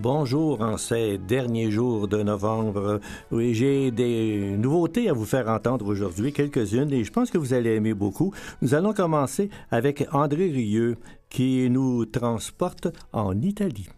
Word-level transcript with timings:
Bonjour 0.00 0.60
en 0.60 0.76
ces 0.76 1.18
derniers 1.18 1.72
jours 1.72 2.06
de 2.06 2.22
novembre. 2.22 3.00
Oui, 3.32 3.52
j'ai 3.52 3.90
des 3.90 4.56
nouveautés 4.56 5.08
à 5.08 5.12
vous 5.12 5.24
faire 5.24 5.48
entendre 5.48 5.86
aujourd'hui, 5.86 6.32
quelques-unes, 6.32 6.92
et 6.92 7.02
je 7.02 7.10
pense 7.10 7.32
que 7.32 7.38
vous 7.38 7.52
allez 7.52 7.70
aimer 7.70 7.94
beaucoup. 7.94 8.32
Nous 8.62 8.74
allons 8.74 8.92
commencer 8.92 9.50
avec 9.72 10.06
André 10.12 10.50
Rieu, 10.50 10.98
qui 11.30 11.68
nous 11.68 12.04
transporte 12.04 12.86
en 13.12 13.40
Italie. 13.40 13.88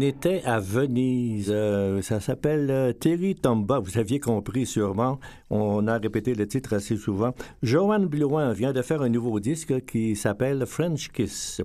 On 0.00 0.02
était 0.02 0.40
à 0.46 0.60
Venise. 0.60 1.50
Euh, 1.54 2.00
ça 2.00 2.20
s'appelle 2.20 2.70
euh, 2.70 2.94
Terry 2.94 3.34
Tomba. 3.34 3.80
Vous 3.80 3.98
aviez 3.98 4.18
compris 4.18 4.64
sûrement. 4.64 5.20
On 5.50 5.86
a 5.88 5.98
répété 5.98 6.34
le 6.34 6.48
titre 6.48 6.72
assez 6.72 6.96
souvent. 6.96 7.34
Joanne 7.62 8.06
Blouin 8.06 8.54
vient 8.54 8.72
de 8.72 8.80
faire 8.80 9.02
un 9.02 9.10
nouveau 9.10 9.40
disque 9.40 9.84
qui 9.84 10.16
s'appelle 10.16 10.64
French 10.64 11.10
Kiss. 11.10 11.60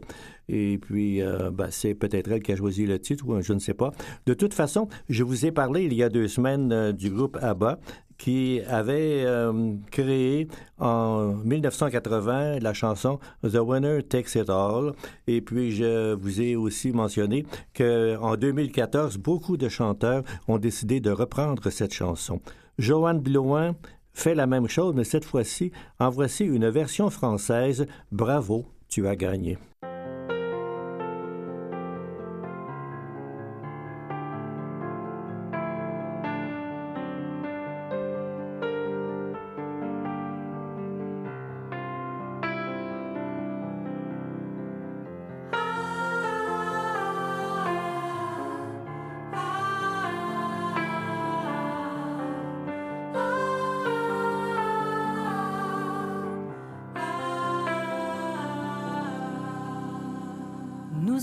Et 0.50 0.78
puis, 0.79 1.22
euh, 1.22 1.50
ben, 1.50 1.69
c'est 1.72 1.94
peut-être 1.94 2.29
elle 2.29 2.44
qui 2.44 2.51
a 2.51 2.57
choisi 2.57 2.85
le 2.85 3.00
titre, 3.00 3.25
ou 3.25 3.41
je 3.41 3.53
ne 3.53 3.59
sais 3.59 3.73
pas. 3.73 3.91
De 4.25 4.34
toute 4.34 4.53
façon, 4.53 4.90
je 5.07 5.23
vous 5.23 5.46
ai 5.46 5.53
parlé 5.53 5.85
il 5.85 5.94
y 5.94 6.03
a 6.03 6.09
deux 6.09 6.28
semaines 6.28 6.91
du 6.91 7.12
groupe 7.12 7.38
ABBA 7.41 7.79
qui 8.18 8.62
avait 8.68 9.24
euh, 9.26 9.74
créé 9.92 10.48
en 10.80 11.34
1980 11.44 12.59
la 12.59 12.74
chanson 12.74 13.20
The 13.44 13.59
Winner 13.59 14.03
Takes 14.03 14.36
It 14.36 14.50
All. 14.50 14.94
Et 15.28 15.42
puis, 15.42 15.72
je 15.72 16.14
vous 16.14 16.42
ai 16.42 16.56
aussi 16.56 16.92
mentionné 16.92 17.46
qu'en 17.76 18.36
2014, 18.36 19.18
beaucoup 19.18 19.58
de 19.58 19.70
chanteurs 19.70 20.24
ont 20.48 20.58
décidé 20.58 21.00
de 21.00 21.12
reprendre 21.12 21.70
cette 21.70 21.94
chanson. 21.94 22.40
Joanne 22.78 23.20
Blouin 23.20 23.76
fait 24.14 24.36
la 24.36 24.47
même 24.47 24.68
chose, 24.68 24.94
mais 24.96 25.03
cette 25.03 25.26
fois-ci, 25.26 25.72
en 26.00 26.09
voici 26.09 26.46
une 26.46 26.70
version 26.70 27.09
française. 27.09 27.86
Bravo, 28.12 28.66
tu 28.88 29.08
as 29.08 29.16
gagné. 29.16 29.58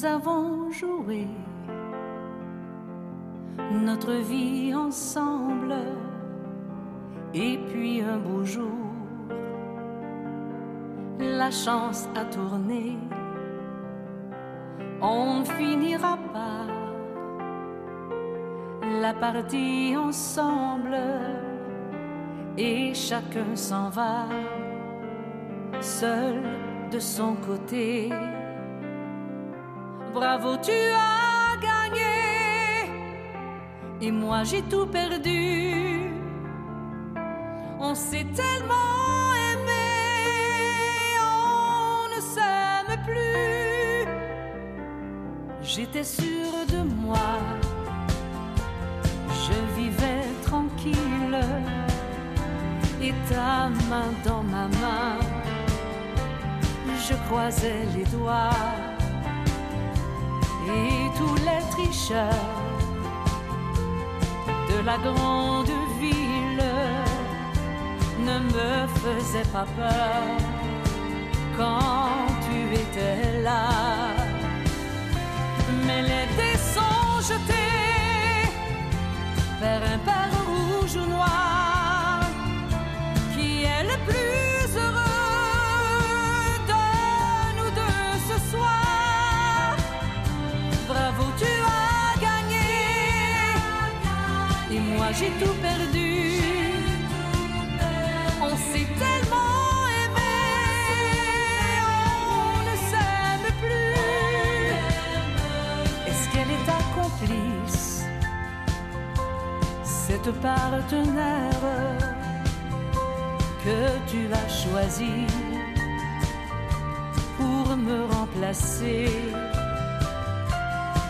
Nous 0.02 0.08
avons 0.08 0.70
joué 0.72 1.26
notre 3.70 4.12
vie 4.12 4.74
ensemble. 4.74 5.74
Et 7.34 7.58
puis 7.68 8.00
un 8.02 8.18
beau 8.18 8.44
jour, 8.44 8.66
la 11.18 11.50
chance 11.50 12.08
a 12.14 12.24
tourné. 12.24 12.98
On 15.00 15.44
finira 15.44 16.18
pas 16.32 16.66
la 19.00 19.14
partie 19.14 19.96
ensemble 19.96 20.98
et 22.56 22.92
chacun 22.94 23.54
s'en 23.54 23.88
va 23.88 24.26
seul 25.80 26.42
de 26.90 26.98
son 26.98 27.34
côté. 27.34 28.10
Bravo, 30.22 30.56
tu 30.56 30.70
as 30.70 31.56
gagné. 31.68 32.14
Et 34.00 34.12
moi 34.12 34.44
j'ai 34.44 34.62
tout 34.62 34.86
perdu. 34.86 36.12
On 37.80 37.92
s'est 37.92 38.28
tellement 38.40 39.32
aimé, 39.50 39.88
on 41.18 42.14
ne 42.14 42.20
s'aime 42.34 42.94
plus. 43.04 44.06
J'étais 45.60 46.04
sûre 46.04 46.58
de 46.68 46.82
moi, 47.02 47.32
je 49.44 49.56
vivais 49.76 50.28
tranquille. 50.44 51.40
Et 53.02 53.12
ta 53.28 53.70
main 53.90 54.10
dans 54.24 54.44
ma 54.44 54.68
main, 54.82 55.18
je 57.08 57.14
croisais 57.26 57.82
les 57.96 58.04
doigts 58.04 58.81
tous 61.22 61.36
les 61.48 61.62
tricheurs 61.74 62.48
de 64.70 64.78
la 64.88 64.96
grande 65.06 65.74
ville 66.00 66.70
ne 68.28 68.36
me 68.54 68.72
faisait 69.02 69.50
pas 69.56 69.66
peur 69.80 70.24
quand 71.56 72.26
tu 72.46 72.58
étais 72.82 73.40
là. 73.46 73.64
Mais 75.86 76.02
les 76.10 76.26
dés 76.38 76.58
jetés 77.30 78.48
vers 79.60 79.82
un 79.94 80.21
j'ai 95.18 95.30
tout 95.40 95.54
perdu. 95.60 96.40
On 98.40 98.56
s'est 98.56 98.88
tellement 99.02 99.62
aimé, 100.02 100.34
on 101.86 102.62
ne 102.68 102.74
s'aime 102.90 103.48
plus. 103.62 104.00
Est-ce 106.08 106.24
qu'elle 106.30 106.50
est 106.56 106.64
ta 106.72 106.80
complice, 106.98 108.04
cette 109.84 110.32
partenaire 110.40 111.66
que 113.64 113.80
tu 114.10 114.20
as 114.32 114.48
choisi 114.48 115.26
pour 117.38 117.76
me 117.76 117.98
remplacer? 118.14 119.08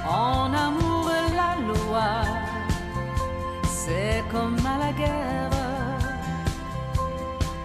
En 0.07 0.53
amour, 0.53 1.11
la 1.41 1.53
loi, 1.69 2.11
comme 4.33 4.57
à 4.67 4.79
la 4.79 4.93
guerre 4.93 5.51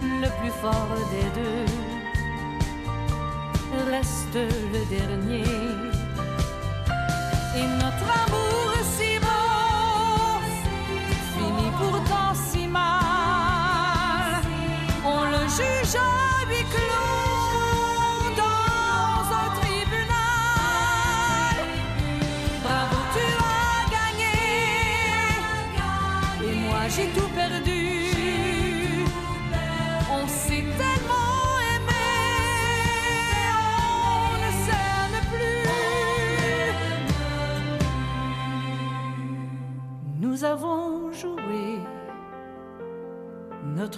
le 0.02 0.28
plus 0.40 0.54
fort 0.60 0.94
des 1.10 1.40
deux 1.40 1.88
reste 3.90 4.34
le 4.34 4.84
dernier. 4.96 5.44
Et 7.56 7.66
notre 7.82 8.08
amour 8.24 8.77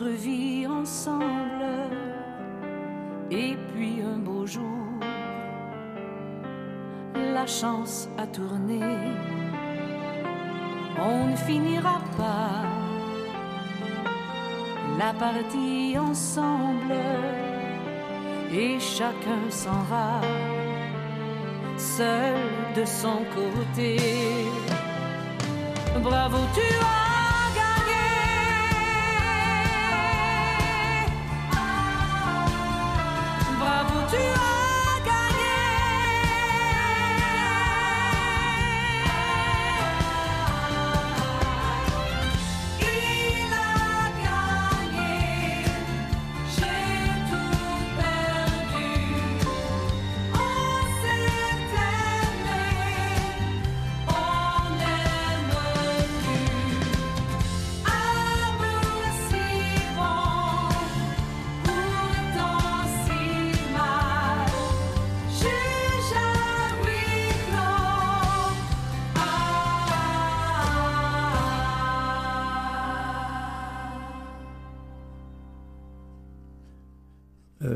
vie 0.06 0.66
ensemble, 0.66 1.64
et 3.30 3.56
puis 3.72 4.00
un 4.02 4.18
beau 4.18 4.46
jour, 4.46 4.86
la 7.14 7.46
chance 7.46 8.08
a 8.18 8.26
tourné. 8.26 8.80
On 10.98 11.26
ne 11.28 11.36
finira 11.36 12.00
pas 12.16 12.62
la 14.98 15.12
partie 15.14 15.96
ensemble 15.98 16.94
et 18.52 18.78
chacun 18.78 19.42
s'en 19.48 19.82
va 19.88 20.20
seul 21.78 22.34
de 22.76 22.84
son 22.84 23.18
côté. 23.34 23.96
Bravo, 26.02 26.38
tu 26.54 26.60
as 26.60 27.09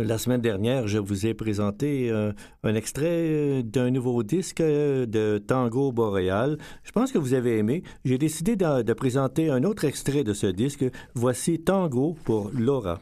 la 0.05 0.19
semaine 0.19 0.41
dernière, 0.41 0.87
je 0.87 0.99
vous 0.99 1.27
ai 1.27 1.35
présenté 1.35 2.11
euh, 2.11 2.33
un 2.62 2.75
extrait 2.75 3.06
euh, 3.06 3.62
d'un 3.62 3.91
nouveau 3.91 4.23
disque 4.23 4.61
euh, 4.61 5.06
de 5.06 5.39
Tango 5.39 5.93
Boréal. 5.93 6.59
Je 6.83 6.93
pense 6.93 7.11
que 7.11 7.19
vous 7.19 7.35
avez 7.35 7.59
aimé. 7.59 7.83
J'ai 8.05 8.19
décidé 8.19 8.56
de, 8.56 8.83
de 8.83 8.93
présenter 8.93 9.51
un 9.51 9.65
autre 9.65 9.85
extrait 9.85 10.25
de 10.25 10.33
ce 10.33 10.47
disque. 10.47 10.85
Voici 11.15 11.61
Tango 11.61 12.17
pour 12.25 12.51
Laura. 12.55 13.01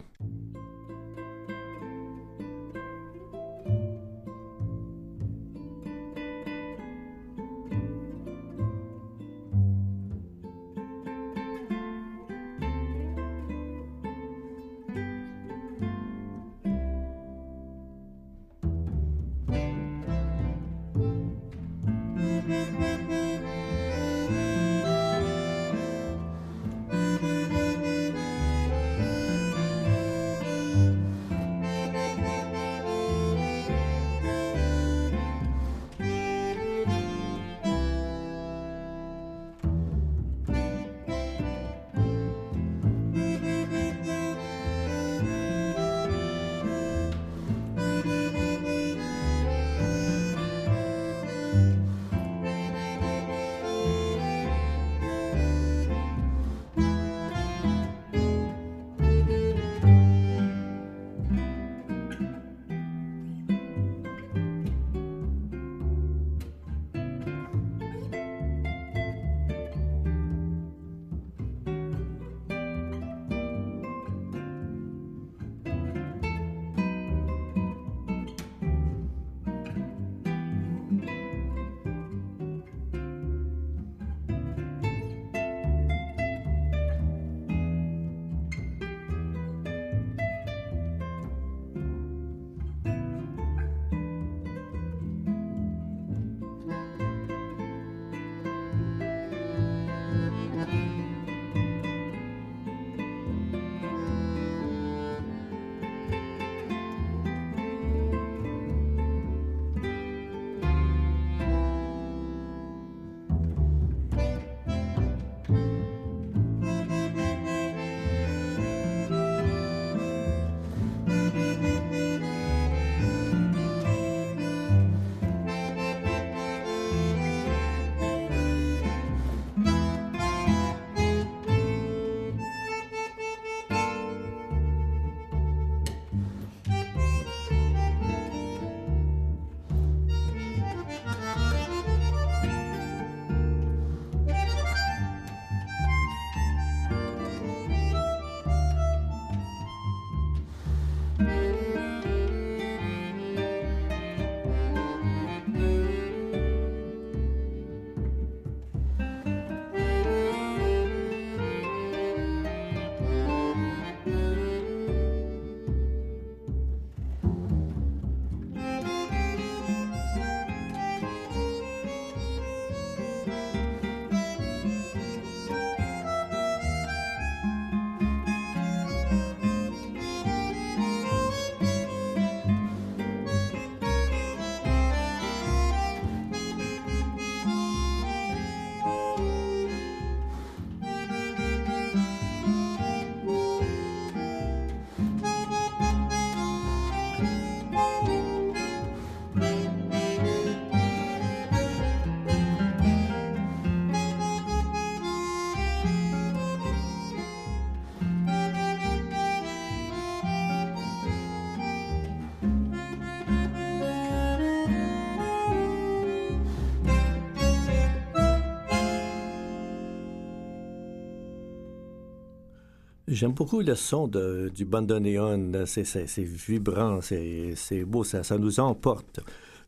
J'aime 223.22 223.34
beaucoup 223.34 223.60
le 223.60 223.76
son 223.76 224.08
du 224.08 224.64
bandoneon. 224.64 225.52
C'est 225.64 226.24
vibrant, 226.24 226.98
c'est 227.00 227.84
beau, 227.84 228.02
ça 228.02 228.36
nous 228.36 228.58
emporte. 228.58 229.01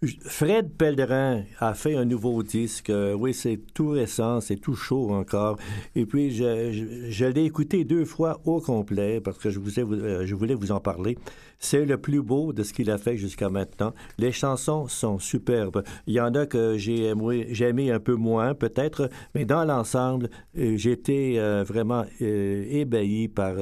Fred 0.07 0.71
Pellerin 0.77 1.43
a 1.59 1.75
fait 1.75 1.97
un 1.97 2.05
nouveau 2.05 2.43
disque. 2.43 2.91
Euh, 2.91 3.15
oui, 3.15 3.35
c'est 3.35 3.59
tout 3.75 3.91
récent, 3.91 4.41
c'est 4.41 4.57
tout 4.57 4.75
chaud 4.75 5.11
encore. 5.11 5.59
Et 5.95 6.07
puis, 6.07 6.31
je, 6.31 7.25
l'ai 7.27 7.45
écouté 7.45 7.85
deux 7.85 8.05
fois 8.05 8.41
au 8.45 8.61
complet 8.61 9.21
parce 9.21 9.39
que 9.39 9.51
je, 9.51 9.61
euh, 9.61 10.27
voulais 10.35 10.55
vous 10.55 10.73
en 10.73 10.81
parler. 10.81 11.19
C'est 11.59 11.85
le 11.85 11.97
plus 11.97 12.23
beau 12.23 12.53
de 12.53 12.63
ce 12.63 12.73
qu'il 12.73 12.91
a 12.91 12.99
fait 12.99 13.17
jusqu'à 13.17 13.49
maintenant. 13.49 13.95
Les 14.19 14.33
chansons 14.33 14.89
sont 14.89 15.19
superbes. 15.19 15.83
Il 16.07 16.15
y 16.15 16.21
en 16.21 16.35
a 16.35 16.47
que 16.47 16.77
j'ai 16.77 17.07
aimé, 17.07 17.91
un 17.91 18.01
peu 18.01 18.15
moins, 18.15 18.55
peut-être, 18.55 19.09
mais 19.35 19.45
dans 19.45 19.65
l'ensemble, 19.65 20.29
euh, 20.59 20.77
j'étais 20.77 21.39
vraiment 21.65 22.05
ébahi 22.21 23.29
par 23.29 23.55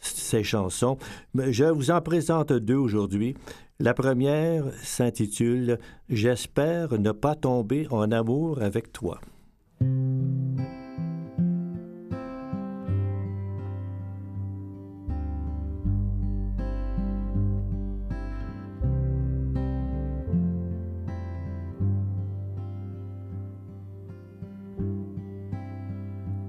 ces 0.00 0.44
chansons. 0.44 0.98
Je 1.34 1.64
vous 1.64 1.90
en 1.90 2.00
présente 2.00 2.52
deux 2.52 2.76
aujourd'hui. 2.76 3.34
La 3.78 3.92
première 3.92 4.72
s'intitule 4.82 5.78
J'espère 6.08 6.98
ne 6.98 7.12
pas 7.12 7.34
tomber 7.34 7.86
en 7.90 8.10
amour 8.10 8.62
avec 8.62 8.90
toi. 8.90 9.20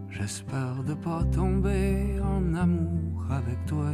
J'espère 0.09 0.81
de 0.85 0.93
pas 0.93 1.25
tomber 1.25 2.19
en 2.21 2.53
amour 2.53 3.25
avec 3.29 3.65
toi. 3.65 3.91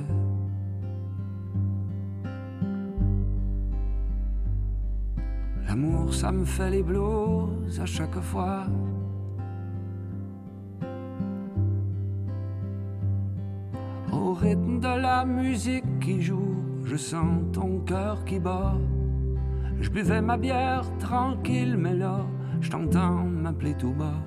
Ça 6.24 6.32
me 6.32 6.46
fait 6.46 6.70
les 6.70 6.84
blues 6.84 7.82
à 7.82 7.86
chaque 7.86 8.18
fois. 8.22 8.64
Au 14.10 14.32
rythme 14.32 14.80
de 14.80 15.02
la 15.02 15.26
musique 15.26 16.00
qui 16.00 16.22
joue, 16.22 16.56
je 16.86 16.96
sens 16.96 17.42
ton 17.52 17.80
cœur 17.80 18.24
qui 18.24 18.40
bat. 18.40 18.76
Je 19.82 19.90
buvais 19.90 20.22
ma 20.22 20.38
bière 20.38 20.86
tranquille, 20.98 21.76
mais 21.76 21.94
là, 21.94 22.22
je 22.62 22.70
t'entends 22.72 23.26
m'appeler 23.26 23.76
tout 23.76 23.92
bas. 23.92 24.22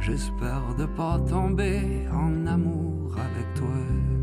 J'espère 0.00 0.74
de 0.76 0.86
pas 0.86 1.20
tomber 1.20 2.08
en 2.12 2.48
amour 2.48 3.14
avec 3.14 3.54
toi. 3.54 4.21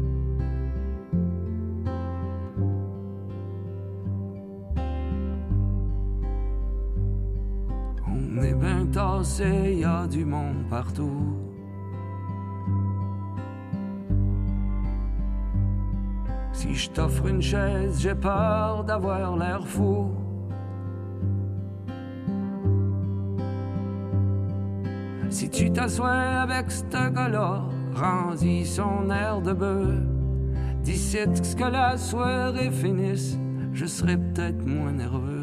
Il 9.39 9.79
y 9.79 9.85
a 9.85 10.07
du 10.07 10.25
monde 10.25 10.65
partout. 10.69 11.37
Si 16.51 16.75
je 16.75 16.89
t'offre 16.89 17.27
une 17.27 17.41
chaise, 17.41 17.99
j'ai 18.01 18.15
peur 18.15 18.83
d'avoir 18.83 19.37
l'air 19.37 19.65
fou. 19.65 20.11
Si 25.29 25.49
tu 25.49 25.71
t'assois 25.71 26.09
avec 26.09 26.71
ce 26.71 27.09
gars-là, 27.09 27.63
son 28.65 29.09
air 29.09 29.41
de 29.41 29.53
bœuf. 29.53 29.99
D'ici 30.83 31.17
que 31.57 31.65
la 31.65 31.97
soirée 31.97 32.71
finisse, 32.71 33.37
je 33.73 33.85
serai 33.85 34.17
peut-être 34.17 34.65
moins 34.65 34.91
nerveux. 34.91 35.38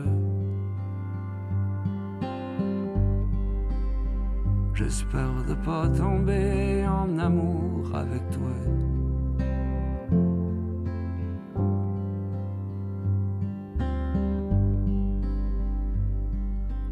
J'espère 4.87 5.43
de 5.49 5.55
pas 5.64 5.88
tomber 5.88 6.87
en 6.87 7.19
amour 7.19 7.93
avec 7.93 8.23
toi. 8.31 8.52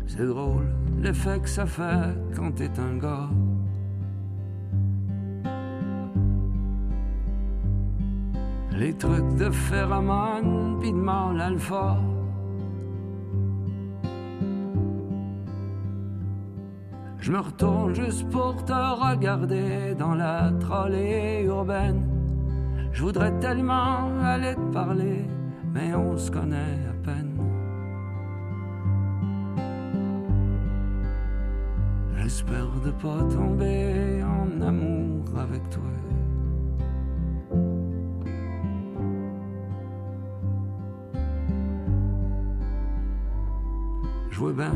C'est 0.08 0.26
drôle 0.26 0.66
l'effet 1.00 1.38
que 1.38 1.48
ça 1.48 1.66
fait 1.66 2.16
quand 2.34 2.50
t'es 2.56 2.70
un 2.80 2.96
gars. 2.98 3.30
Les 8.72 8.92
trucs 8.94 9.36
de 9.36 9.50
phéromones 9.50 10.80
pis 10.80 10.92
de. 10.92 12.13
Je 17.24 17.32
me 17.32 17.38
retourne 17.38 17.94
juste 17.94 18.28
pour 18.28 18.54
te 18.66 18.72
regarder 18.74 19.94
dans 19.98 20.14
la 20.14 20.52
trolley 20.60 21.44
urbaine. 21.44 22.06
Je 22.92 23.02
voudrais 23.02 23.32
tellement 23.38 24.10
aller 24.22 24.54
te 24.54 24.72
parler, 24.74 25.24
mais 25.72 25.94
on 25.94 26.18
se 26.18 26.30
connaît 26.30 26.78
à 26.86 26.92
peine. 27.02 27.38
J'espère 32.18 32.68
de 32.84 32.90
pas 32.90 33.22
tomber 33.34 34.22
en 34.22 34.60
amour 34.60 35.24
avec 35.38 35.62
toi. 35.70 35.82
Je 44.30 44.38
vois 44.38 44.52
bien 44.52 44.74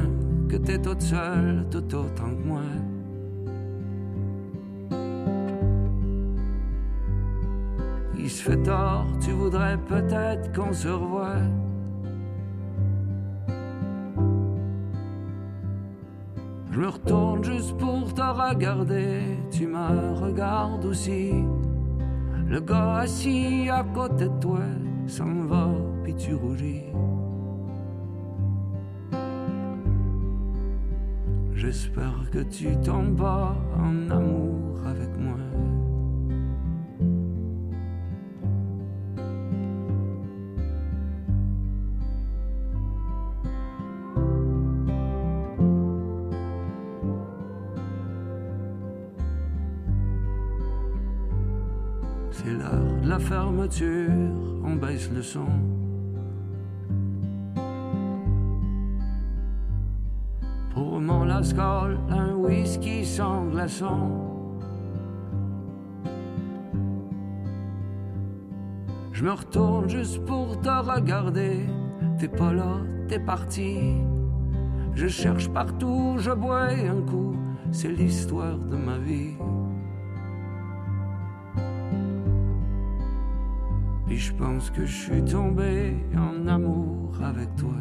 que 0.49 0.57
t'es 0.57 0.79
toute 0.79 1.03
seule 1.03 1.67
tout 1.71 1.95
autant 1.95 2.31
que 2.31 2.47
moi. 2.47 2.63
Il 8.19 8.31
se 8.31 8.43
fait 8.43 8.63
tort, 8.63 9.07
tu 9.21 9.31
voudrais 9.31 9.77
peut-être 9.77 10.53
qu'on 10.55 10.73
se 10.73 10.89
revoie. 10.89 11.37
Je 16.71 16.81
me 16.81 16.89
retourne 16.89 17.45
juste 17.45 17.77
pour 17.77 18.13
te 18.15 18.23
regarder, 18.23 19.21
tu 19.51 19.67
me 19.67 20.15
regardes 20.15 20.85
aussi. 20.85 21.33
Le 22.47 22.61
gars 22.61 23.01
assis 23.01 23.69
à 23.71 23.85
côté 23.95 24.25
de 24.25 24.41
toi 24.41 24.61
s'en 25.07 25.45
va, 25.47 25.69
puis 26.05 26.15
tu 26.15 26.35
rougis. 26.35 26.85
J'espère 31.71 32.31
que 32.33 32.39
tu 32.39 32.69
tombes 32.83 33.15
pas 33.19 33.55
en 33.77 34.11
amour 34.11 34.81
avec 34.87 35.15
moi. 35.19 35.37
C'est 52.31 52.47
l'heure 52.47 53.03
de 53.03 53.09
la 53.11 53.19
fermeture, 53.19 54.09
on 54.65 54.75
baisse 54.77 55.11
le 55.11 55.21
son. 55.21 55.78
Un 61.39 62.35
whisky 62.35 63.05
sans 63.05 63.47
glaçon. 63.47 64.11
Je 69.13 69.25
me 69.25 69.31
retourne 69.31 69.89
juste 69.89 70.25
pour 70.25 70.61
te 70.61 70.69
regarder. 70.69 71.67
T'es 72.19 72.29
pas 72.29 72.53
là, 72.53 72.79
t'es 73.07 73.21
parti. 73.21 73.99
Je 74.95 75.07
cherche 75.07 75.49
partout, 75.51 76.17
je 76.19 76.33
bois 76.33 76.71
un 76.71 77.03
coup. 77.03 77.37
C'est 77.71 77.93
l'histoire 77.93 78.59
de 78.59 78.77
ma 78.77 78.99
vie. 78.99 79.37
Et 84.11 84.17
je 84.17 84.33
pense 84.35 84.71
que 84.71 84.85
je 84.85 84.97
suis 85.05 85.25
tombé 85.25 85.95
en 86.17 86.49
amour 86.49 87.13
avec 87.23 87.55
toi. 87.55 87.77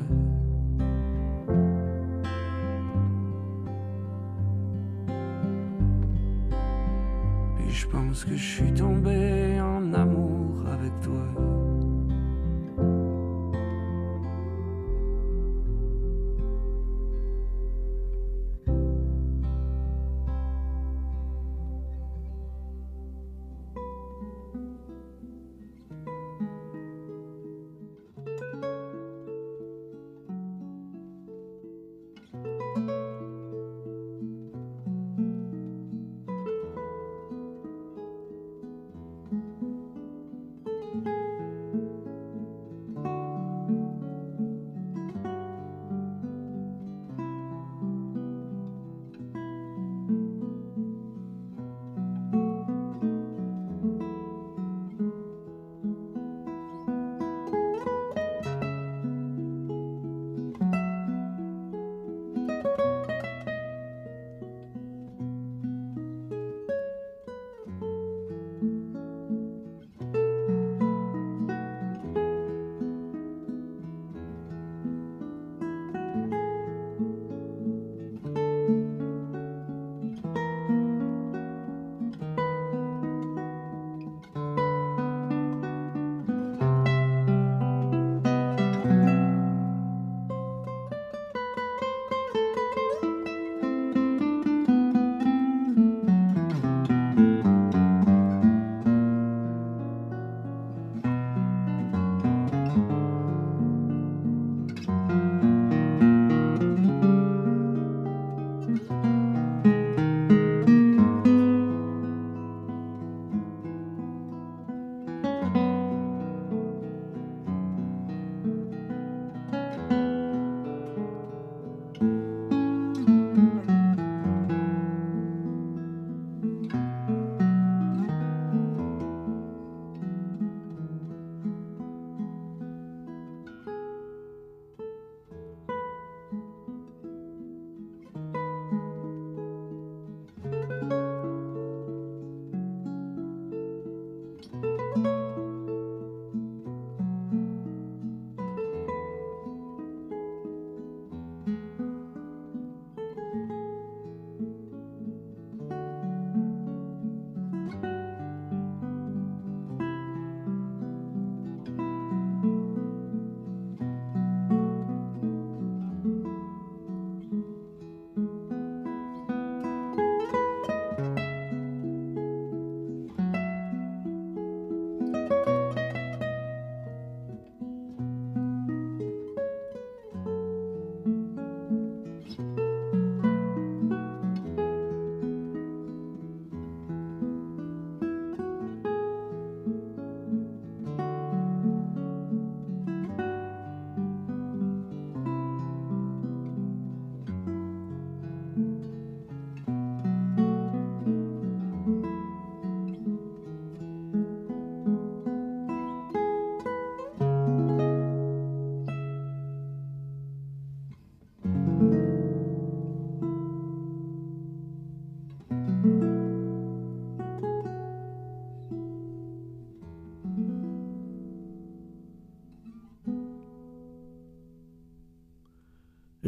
Pense 8.08 8.24
que 8.24 8.38
je 8.38 8.56
suis 8.56 8.74
tombé 8.74 9.60
en 9.60 9.94
amour 9.94 10.66
avec 10.72 10.92
toi. 11.02 11.57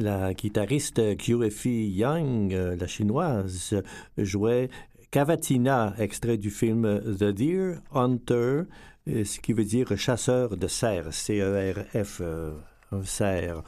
La 0.09 0.33
guitariste 0.33 1.17
QFE 1.17 1.67
Young, 1.67 2.51
euh, 2.53 2.75
la 2.75 2.87
chinoise, 2.87 3.75
jouait 4.17 4.69
Cavatina, 5.11 5.93
extrait 5.99 6.37
du 6.37 6.49
film 6.49 6.99
The 7.19 7.25
Deer 7.25 7.75
Hunter, 7.93 8.63
euh, 9.07 9.23
ce 9.23 9.39
qui 9.39 9.53
veut 9.53 9.65
dire 9.65 9.95
chasseur 9.97 10.57
de 10.57 10.67
cerfs, 10.67 11.13
C-E-R-F, 11.13 12.21
euh, 12.21 12.53
un 12.91 13.03
cerf. 13.03 13.61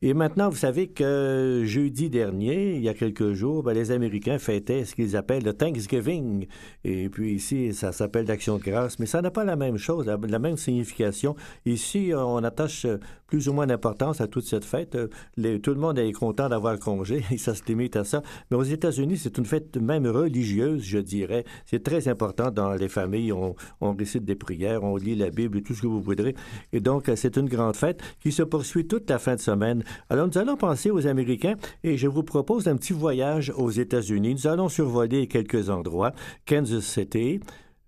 Et 0.00 0.14
maintenant, 0.14 0.48
vous 0.48 0.56
savez 0.56 0.86
que 0.86 1.62
jeudi 1.64 2.08
dernier, 2.08 2.76
il 2.76 2.82
y 2.82 2.88
a 2.88 2.94
quelques 2.94 3.32
jours, 3.32 3.64
ben, 3.64 3.72
les 3.72 3.90
Américains 3.90 4.38
fêtaient 4.38 4.84
ce 4.84 4.94
qu'ils 4.94 5.16
appellent 5.16 5.42
le 5.42 5.54
Thanksgiving. 5.54 6.46
Et 6.84 7.08
puis 7.08 7.34
ici, 7.34 7.74
ça 7.74 7.90
s'appelle 7.90 8.26
l'Action 8.26 8.58
de 8.58 8.62
grâce, 8.62 9.00
mais 9.00 9.06
ça 9.06 9.22
n'a 9.22 9.32
pas 9.32 9.44
la 9.44 9.56
même 9.56 9.76
chose, 9.76 10.06
la, 10.06 10.38
même 10.38 10.56
signification. 10.56 11.34
Ici, 11.66 12.12
on 12.14 12.44
attache 12.44 12.86
plus 13.26 13.48
ou 13.48 13.52
moins 13.52 13.66
d'importance 13.66 14.20
à 14.20 14.28
toute 14.28 14.44
cette 14.44 14.64
fête. 14.64 14.96
Tout 15.36 15.74
le 15.74 15.80
monde 15.80 15.98
est 15.98 16.12
content 16.12 16.48
d'avoir 16.48 16.78
congé 16.78 17.24
et 17.32 17.36
ça 17.36 17.56
se 17.56 17.64
limite 17.66 17.96
à 17.96 18.04
ça. 18.04 18.22
Mais 18.52 18.56
aux 18.56 18.62
États-Unis, 18.62 19.16
c'est 19.16 19.36
une 19.36 19.46
fête 19.46 19.76
même 19.78 20.06
religieuse, 20.06 20.84
je 20.84 20.98
dirais. 20.98 21.44
C'est 21.66 21.82
très 21.82 22.06
important 22.06 22.52
dans 22.52 22.72
les 22.74 22.88
familles. 22.88 23.32
On, 23.32 23.56
on 23.80 23.94
récite 23.94 24.24
des 24.24 24.36
prières, 24.36 24.84
on 24.84 24.96
lit 24.96 25.16
la 25.16 25.30
Bible, 25.30 25.60
tout 25.62 25.74
ce 25.74 25.82
que 25.82 25.88
vous 25.88 26.00
voudrez. 26.00 26.36
Et 26.72 26.78
donc, 26.78 27.10
c'est 27.16 27.36
une 27.36 27.48
grande 27.48 27.74
fête 27.74 28.00
qui 28.20 28.30
se 28.30 28.44
poursuit 28.44 28.86
toute 28.86 29.10
la 29.10 29.18
fin 29.18 29.34
de 29.34 29.40
semaine 29.40 29.82
alors, 30.10 30.26
nous 30.26 30.38
allons 30.38 30.56
penser 30.56 30.90
aux 30.90 31.06
Américains 31.06 31.56
et 31.84 31.96
je 31.96 32.08
vous 32.08 32.22
propose 32.22 32.68
un 32.68 32.76
petit 32.76 32.92
voyage 32.92 33.52
aux 33.56 33.70
États-Unis. 33.70 34.34
Nous 34.34 34.46
allons 34.46 34.68
survoler 34.68 35.26
quelques 35.26 35.70
endroits. 35.70 36.12
Kansas 36.46 36.84
City, 36.84 37.40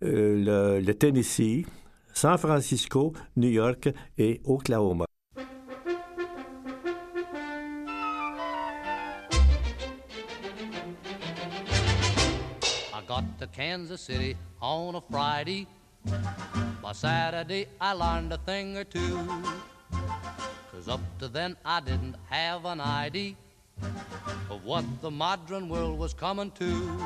euh, 0.03 0.81
le, 0.81 0.95
Tennessee, 0.95 1.67
San 2.13 2.37
Francisco, 2.39 3.13
New 3.37 3.49
York 3.49 3.91
et 4.19 4.41
Oklahoma. 4.45 5.05
I 12.93 13.03
got 13.07 13.25
to 13.39 13.47
Kansas 13.47 14.01
City 14.01 14.37
on 14.61 14.95
a 14.95 15.01
Friday. 15.11 15.67
By 16.83 16.93
Saturday, 16.93 17.67
I 17.81 17.93
learned 17.93 18.33
a 18.33 18.39
thing 18.39 18.77
or 18.77 18.85
two. 18.85 19.19
Cause 20.73 20.89
up 20.89 21.01
to 21.19 21.29
then 21.29 21.57
I 21.65 21.81
didn't 21.81 22.17
have 22.29 22.65
an 22.65 22.81
idea 22.81 23.35
of 24.51 24.65
what 24.65 24.85
the 25.01 25.11
modern 25.11 25.69
world 25.69 25.99
was 25.99 26.15
coming 26.15 26.51
to. 26.53 26.99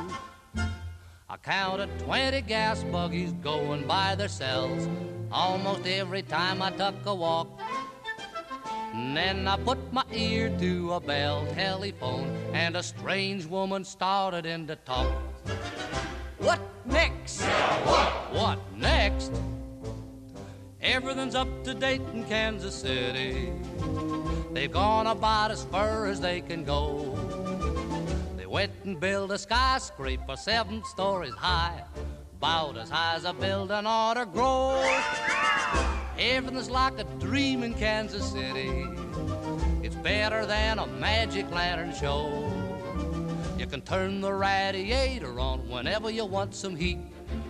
I 1.27 1.37
counted 1.37 1.89
20 1.99 2.41
gas 2.41 2.83
buggies 2.83 3.33
going 3.43 3.87
by 3.87 4.15
themselves 4.15 4.87
almost 5.31 5.85
every 5.85 6.21
time 6.21 6.61
I 6.61 6.71
took 6.71 6.95
a 7.05 7.15
walk. 7.15 7.47
And 8.93 9.17
then 9.17 9.47
I 9.47 9.57
put 9.57 9.91
my 9.91 10.05
ear 10.13 10.55
to 10.59 10.93
a 10.93 10.99
bell 10.99 11.45
telephone 11.53 12.29
and 12.53 12.77
a 12.77 12.83
strange 12.83 13.45
woman 13.45 13.83
started 13.83 14.45
in 14.45 14.67
to 14.67 14.77
talk. 14.77 15.11
What 16.37 16.61
next? 16.85 17.41
What? 17.41 18.09
What 18.33 18.59
next? 18.77 19.31
Everything's 20.85 21.33
up 21.33 21.47
to 21.63 21.73
date 21.73 22.03
in 22.13 22.23
Kansas 22.25 22.75
City. 22.75 23.51
They've 24.51 24.71
gone 24.71 25.07
about 25.07 25.49
as 25.49 25.63
far 25.63 26.05
as 26.05 26.21
they 26.21 26.41
can 26.41 26.63
go. 26.63 27.17
They 28.37 28.45
went 28.45 28.71
and 28.83 28.99
built 28.99 29.31
a 29.31 29.39
skyscraper 29.39 30.35
seven 30.35 30.83
stories 30.85 31.33
high, 31.33 31.81
about 32.37 32.77
as 32.77 32.91
high 32.91 33.15
as 33.15 33.25
a 33.25 33.33
building 33.33 33.87
ought 33.87 34.13
to 34.13 34.27
grow. 34.27 34.79
Everything's 36.19 36.69
like 36.69 36.99
a 36.99 37.03
dream 37.19 37.63
in 37.63 37.73
Kansas 37.73 38.31
City. 38.31 38.85
It's 39.81 39.95
better 39.95 40.45
than 40.45 40.77
a 40.77 40.85
magic 40.85 41.49
lantern 41.49 41.95
show. 41.95 42.29
You 43.57 43.65
can 43.65 43.81
turn 43.81 44.21
the 44.21 44.31
radiator 44.31 45.39
on 45.39 45.67
whenever 45.67 46.11
you 46.11 46.25
want 46.25 46.53
some 46.53 46.75
heat. 46.75 46.99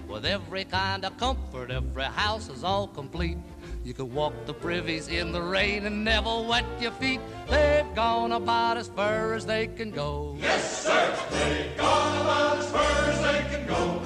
With 0.08 0.26
every 0.26 0.65
kind 0.65 1.04
of 1.04 1.18
comfort, 1.18 1.72
every 1.72 2.04
house 2.04 2.50
is 2.50 2.63
all 2.63 2.88
complete. 2.88 3.38
You 3.84 3.94
can 3.94 4.13
walk 4.13 4.34
the 4.46 4.54
privies 4.54 5.08
in 5.08 5.32
the 5.32 5.41
rain 5.41 5.86
and 5.86 6.04
never 6.04 6.41
wet 6.41 6.65
your 6.80 6.91
feet. 6.91 7.20
They've 7.50 7.94
gone 7.96 8.32
about 8.32 8.78
as 8.78 8.88
far 8.88 9.34
as 9.34 9.46
they 9.46 9.68
can 9.68 9.91
go. 9.91 10.36
Yes, 10.39 10.86
sir, 10.86 11.15
they've 11.32 11.78
gone 11.78 12.22
about 12.22 12.58
as 12.58 12.72
far 12.72 13.10
as 13.10 13.22
they 13.22 13.56
can 13.56 13.68
go. 13.68 14.02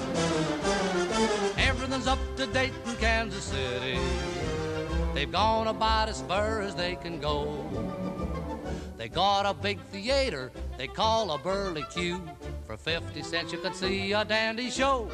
Everything's 1.58 2.06
up 2.06 2.18
to 2.36 2.46
date 2.46 2.72
in 2.86 2.96
Kansas 2.96 3.44
City. 3.44 3.98
They've 5.14 5.30
gone 5.30 5.68
about 5.68 6.08
as 6.08 6.22
far 6.22 6.62
as 6.62 6.74
they 6.74 6.96
can 6.96 7.20
go. 7.20 7.66
They 8.96 9.08
got 9.08 9.46
a 9.46 9.54
big 9.54 9.80
theater 9.92 10.50
they 10.80 10.86
call 10.86 11.30
a 11.32 11.36
Burley 11.36 11.84
Q. 11.90 12.22
For 12.66 12.74
50 12.74 13.22
cents 13.22 13.52
you 13.52 13.58
could 13.58 13.74
see 13.74 14.14
a 14.14 14.24
dandy 14.24 14.70
show. 14.70 15.10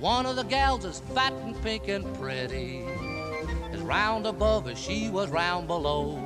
One 0.00 0.24
of 0.24 0.36
the 0.36 0.44
gals 0.44 0.86
is 0.86 1.00
fat 1.14 1.34
and 1.44 1.54
pink 1.62 1.88
and 1.88 2.06
pretty, 2.18 2.86
as 3.70 3.80
round 3.80 4.24
above 4.24 4.66
as 4.66 4.78
she 4.78 5.10
was 5.10 5.28
round 5.28 5.66
below. 5.66 6.18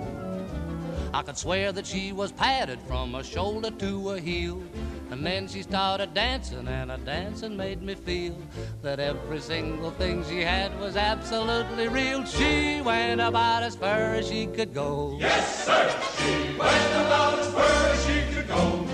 I 1.13 1.23
could 1.23 1.37
swear 1.37 1.73
that 1.73 1.85
she 1.85 2.13
was 2.13 2.31
padded 2.31 2.79
from 2.87 3.17
a 3.17 3.25
shoulder 3.25 3.73
to 3.73 4.11
a 4.11 4.21
heel. 4.21 4.63
And 5.11 5.27
then 5.27 5.49
she 5.49 5.63
started 5.63 6.15
dancing, 6.15 6.69
and 6.69 6.89
her 6.89 6.99
dancing 6.99 7.57
made 7.57 7.83
me 7.83 7.97
feel 7.97 8.37
that 8.83 9.01
every 9.01 9.41
single 9.41 9.91
thing 9.91 10.25
she 10.25 10.41
had 10.41 10.79
was 10.79 10.97
absolutely 10.97 11.89
real. 11.89 12.25
She 12.25 12.81
went 12.81 13.21
about 13.21 13.65
as 13.65 13.75
far 13.75 14.15
as 14.15 14.29
she 14.29 14.47
could 14.47 14.73
go. 14.73 15.17
Yes, 15.19 15.65
sir, 15.65 15.91
she 16.19 16.57
went 16.57 16.93
about 16.93 17.41
as 17.41 17.53
far 17.53 17.89
as 17.89 18.07
she 18.07 18.35
could 18.35 18.47
go. 18.47 18.87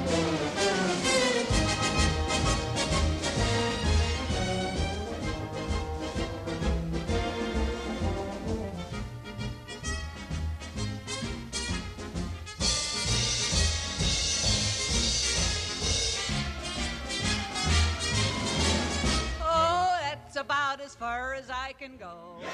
As 21.41 21.47
far 21.47 21.57
as 21.57 21.69
I 21.69 21.73
can 21.73 21.97
go. 21.97 22.37
Yes, 22.41 22.51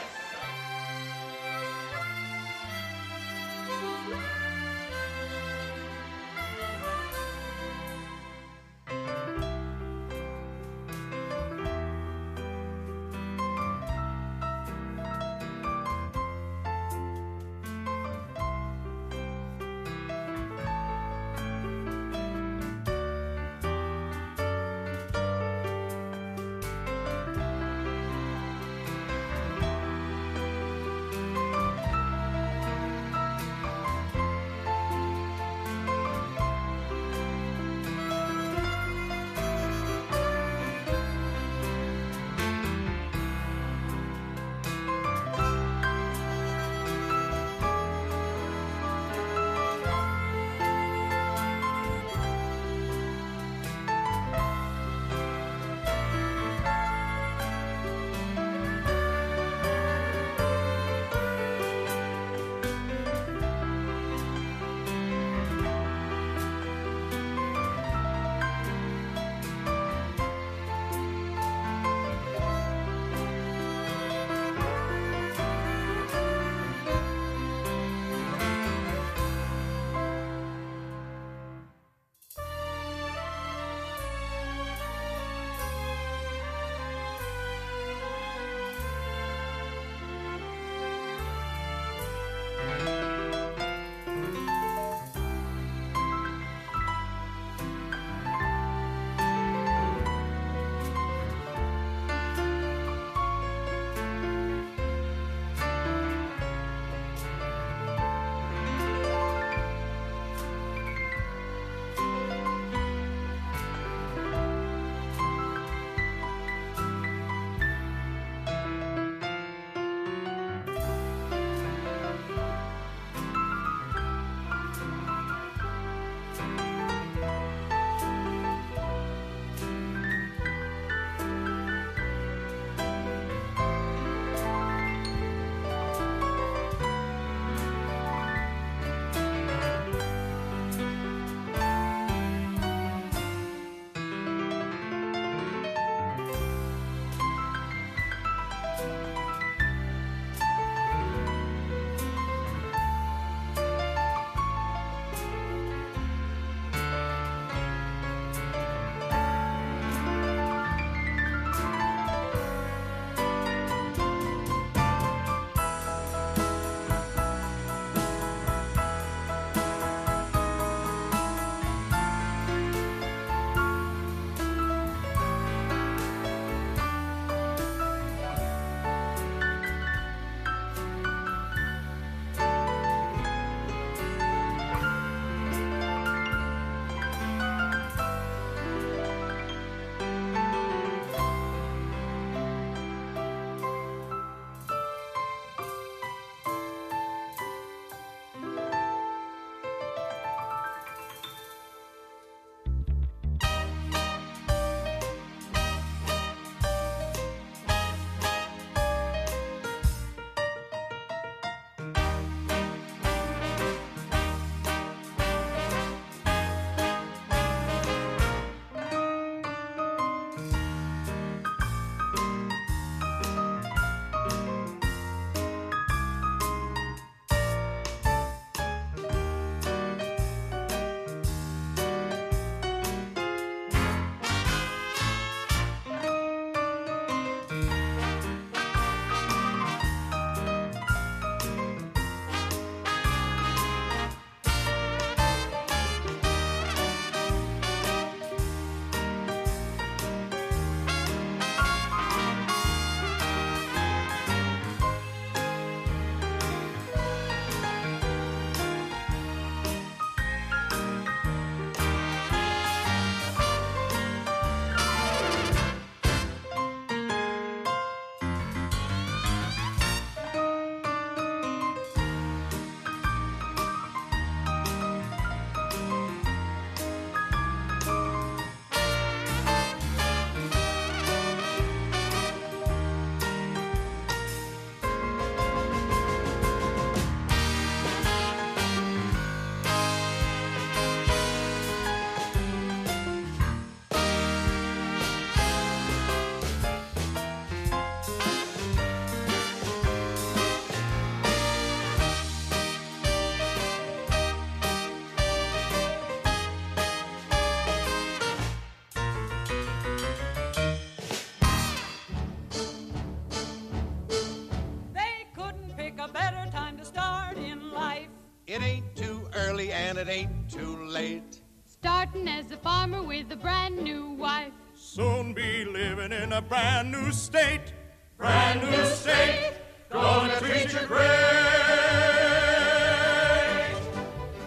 It 318.57 318.63
ain't 318.63 318.97
too 318.97 319.29
early 319.35 319.71
and 319.71 319.99
it 319.99 320.09
ain't 320.09 320.51
too 320.51 320.83
late. 320.85 321.43
Starting 321.67 322.27
as 322.27 322.51
a 322.53 322.57
farmer 322.57 323.03
with 323.03 323.31
a 323.31 323.37
brand 323.37 323.77
new 323.77 324.13
wife. 324.13 324.55
Soon 324.75 325.35
be 325.35 325.67
living 325.67 326.11
in 326.11 326.33
a 326.33 326.41
brand 326.41 326.91
new 326.91 327.13
state. 327.13 327.75
Brand 328.17 328.63
new 328.63 328.85
state, 328.87 329.53
gonna 329.91 330.35
treat 330.39 330.73
you 330.73 330.87
great. 330.87 331.07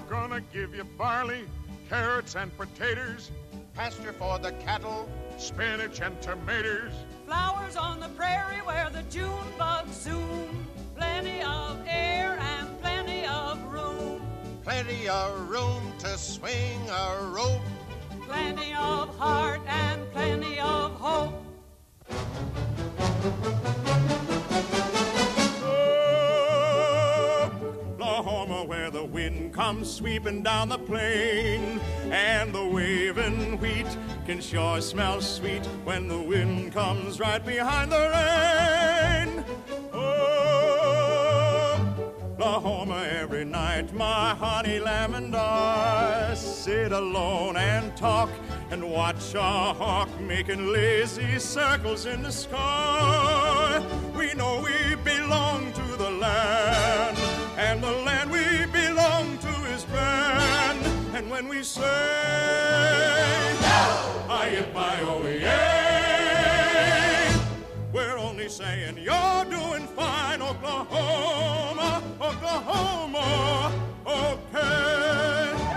Gonna 0.09 0.41
give 0.51 0.73
you 0.73 0.85
barley, 0.97 1.45
carrots, 1.87 2.35
and 2.35 2.51
potatoes, 2.57 3.29
Pasture 3.75 4.13
for 4.13 4.39
the 4.39 4.51
cattle, 4.53 5.07
spinach 5.37 6.01
and 6.01 6.19
tomatoes. 6.19 6.91
Flowers 7.27 7.75
on 7.77 7.99
the 7.99 8.09
prairie 8.09 8.63
where 8.65 8.89
the 8.89 9.03
June 9.03 9.29
bugs 9.57 10.01
zoom. 10.01 10.67
Plenty 10.95 11.41
of 11.43 11.79
air 11.87 12.37
and 12.37 12.37
plenty 12.37 12.57
of 12.57 12.67
room. 12.67 12.68
Plenty 14.69 15.09
of 15.09 15.49
room 15.49 15.81
to 15.97 16.15
swing 16.15 16.79
a 16.91 17.31
rope. 17.31 17.63
Plenty 18.27 18.71
of 18.75 19.17
heart 19.17 19.61
and 19.65 19.99
plenty 20.11 20.59
of 20.59 20.91
hope. 20.91 21.33
Oklahoma, 27.99 28.63
where 28.65 28.91
the 28.91 29.03
wind 29.03 29.55
comes 29.55 29.91
sweeping 29.91 30.43
down 30.43 30.69
the 30.69 30.77
plain, 30.77 31.79
and 32.11 32.53
the 32.53 32.63
waving 32.63 33.59
wheat 33.59 33.87
can 34.27 34.39
sure 34.39 34.81
smell 34.81 35.19
sweet 35.19 35.65
when 35.83 36.07
the 36.07 36.21
wind 36.21 36.73
comes 36.73 37.19
right 37.19 37.43
behind 37.43 37.91
the 37.91 37.97
rain. 37.97 39.88
Oklahoma, 42.41 43.05
every 43.11 43.43
night, 43.43 43.93
my 43.93 44.33
honey 44.33 44.79
lamb 44.79 45.13
and 45.13 45.35
I 45.35 46.33
sit 46.35 46.93
alone 46.93 47.57
and 47.57 47.93
talk 47.97 48.29
and 48.71 48.89
watch 48.89 49.33
a 49.35 49.41
hawk 49.41 50.07
making 50.21 50.67
lazy 50.71 51.37
circles 51.37 52.05
in 52.05 52.23
the 52.23 52.31
sky. 52.31 53.85
We 54.17 54.33
know 54.35 54.61
we 54.63 54.95
belong 55.03 55.73
to 55.73 55.97
the 55.97 56.11
land, 56.11 57.17
and 57.57 57.83
the 57.83 57.91
land 57.91 58.31
we 58.31 58.65
belong 58.71 59.37
to 59.39 59.49
is 59.73 59.83
grand. 59.83 60.79
And 61.13 61.29
when 61.29 61.49
we 61.49 61.61
say, 61.61 61.83
I 64.29 64.49
get 64.49 64.73
my 64.73 64.95
OEA, 64.95 65.49
we're 67.91 68.17
only 68.17 68.47
saying 68.47 68.97
you're 68.97 69.43
doing 69.43 69.87
fine, 69.87 69.98
Oklahoma, 70.79 72.01
Oklahoma, 72.21 73.71
okay. 74.05 75.68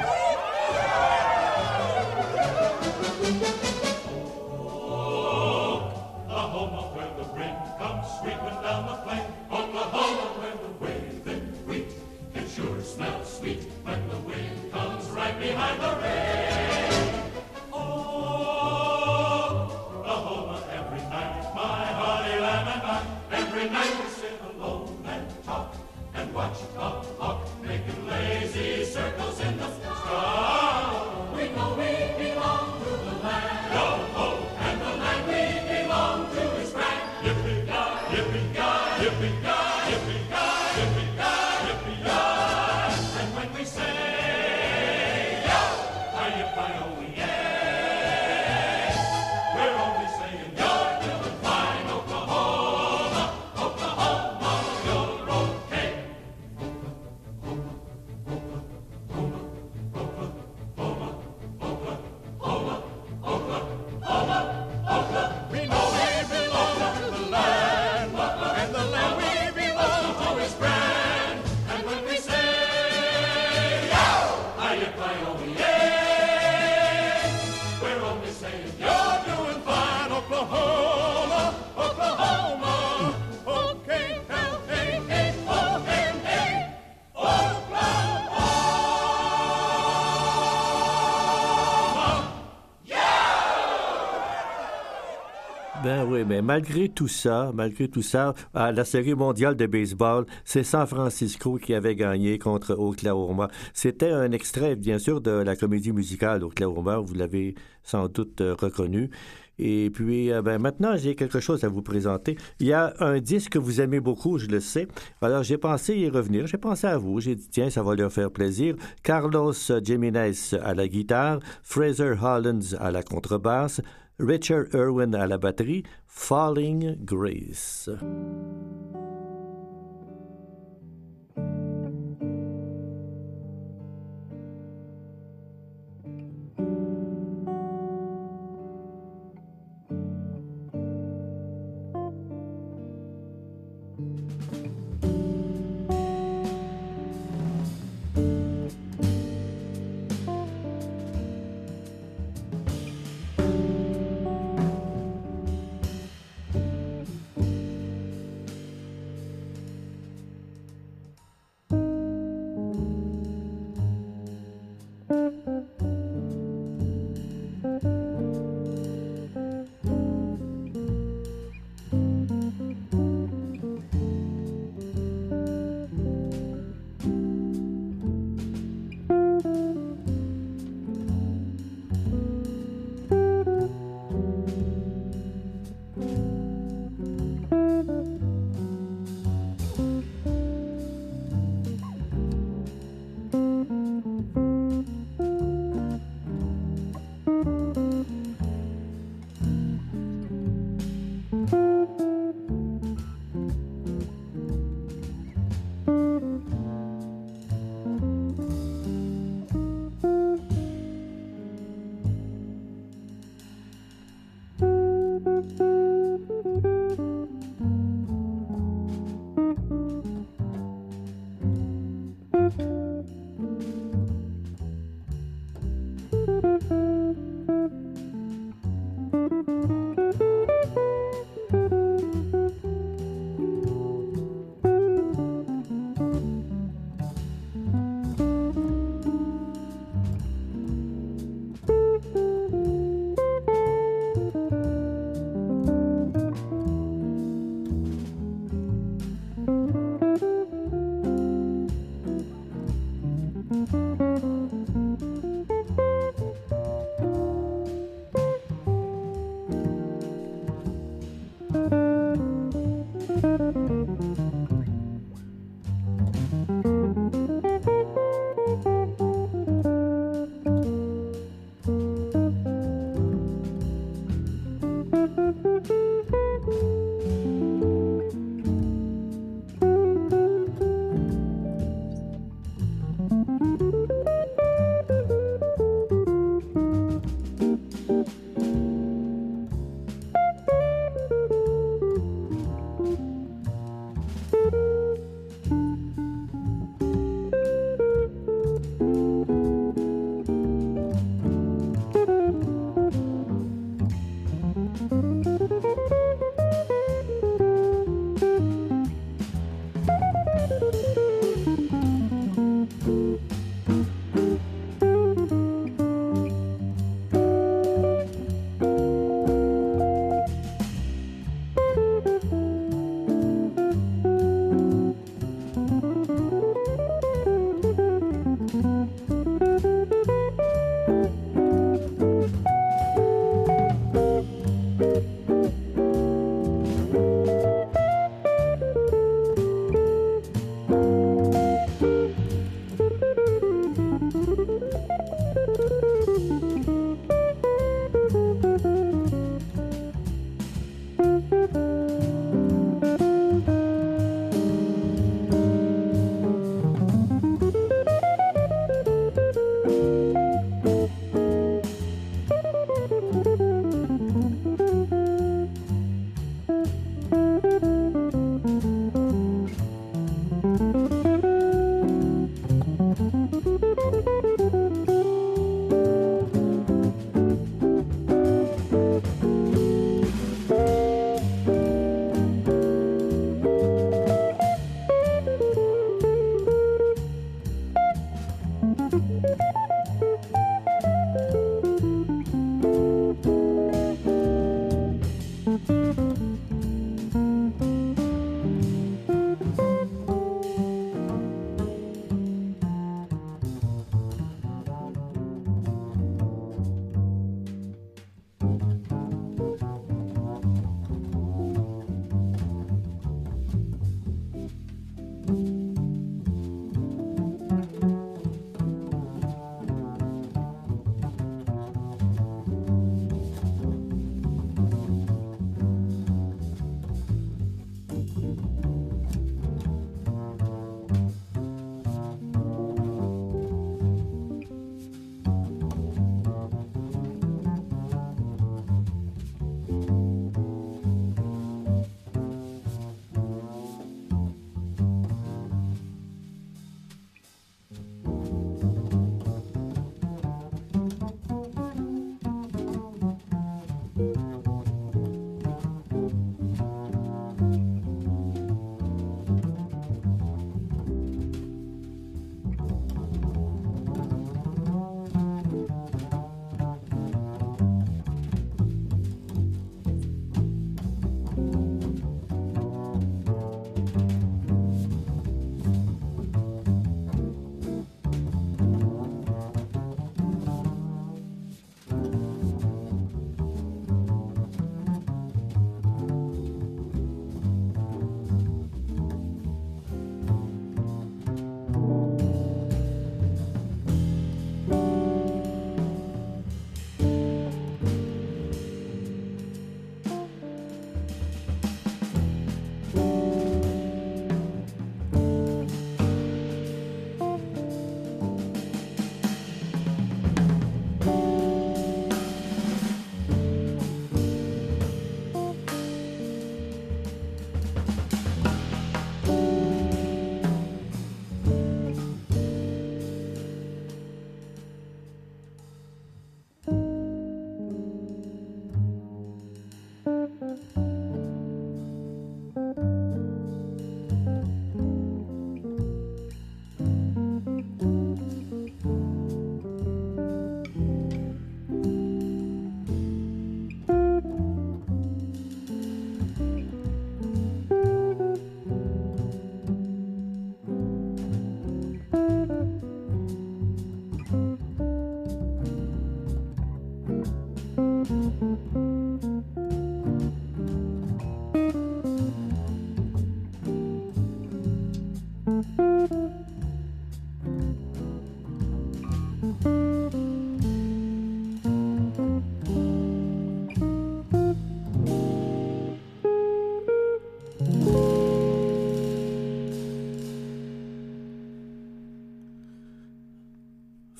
Malgré 96.42 96.88
tout 96.88 97.08
ça, 97.08 97.52
malgré 97.54 97.88
tout 97.88 98.02
ça, 98.02 98.34
à 98.52 98.72
la 98.72 98.84
série 98.84 99.14
mondiale 99.14 99.56
de 99.56 99.66
baseball, 99.66 100.26
c'est 100.44 100.64
San 100.64 100.86
Francisco 100.86 101.56
qui 101.56 101.74
avait 101.74 101.94
gagné 101.94 102.38
contre 102.38 102.72
Oklahoma. 102.78 103.48
C'était 103.72 104.10
un 104.10 104.32
extrait, 104.32 104.76
bien 104.76 104.98
sûr, 104.98 105.20
de 105.20 105.30
la 105.30 105.56
comédie 105.56 105.92
musicale 105.92 106.44
Oklahoma. 106.44 106.98
Vous 106.98 107.14
l'avez 107.14 107.54
sans 107.82 108.08
doute 108.08 108.40
euh, 108.40 108.54
reconnu. 108.58 109.10
Et 109.58 109.90
puis, 109.90 110.32
euh, 110.32 110.42
ben, 110.42 110.58
maintenant, 110.58 110.96
j'ai 110.96 111.14
quelque 111.14 111.40
chose 111.40 111.62
à 111.64 111.68
vous 111.68 111.82
présenter. 111.82 112.36
Il 112.58 112.66
y 112.66 112.72
a 112.72 112.94
un 113.00 113.20
disque 113.20 113.52
que 113.52 113.58
vous 113.58 113.80
aimez 113.80 114.00
beaucoup, 114.00 114.38
je 114.38 114.46
le 114.46 114.60
sais. 114.60 114.88
Alors, 115.20 115.42
j'ai 115.42 115.58
pensé 115.58 115.96
y 115.96 116.08
revenir. 116.08 116.46
J'ai 116.46 116.58
pensé 116.58 116.86
à 116.86 116.98
vous. 116.98 117.20
J'ai 117.20 117.36
dit, 117.36 117.48
tiens, 117.48 117.70
ça 117.70 117.82
va 117.82 117.94
leur 117.94 118.12
faire 118.12 118.30
plaisir. 118.30 118.74
Carlos 119.02 119.52
Jiménez 119.84 120.32
à 120.62 120.74
la 120.74 120.88
guitare, 120.88 121.40
Fraser 121.62 122.14
Hollins 122.20 122.76
à 122.80 122.90
la 122.90 123.02
contrebasse, 123.02 123.80
Richard 124.18 124.66
Irwin 124.74 125.14
à 125.14 125.26
la 125.26 125.38
batterie, 125.38 125.84
Falling 126.06 126.96
Grace. 127.04 127.88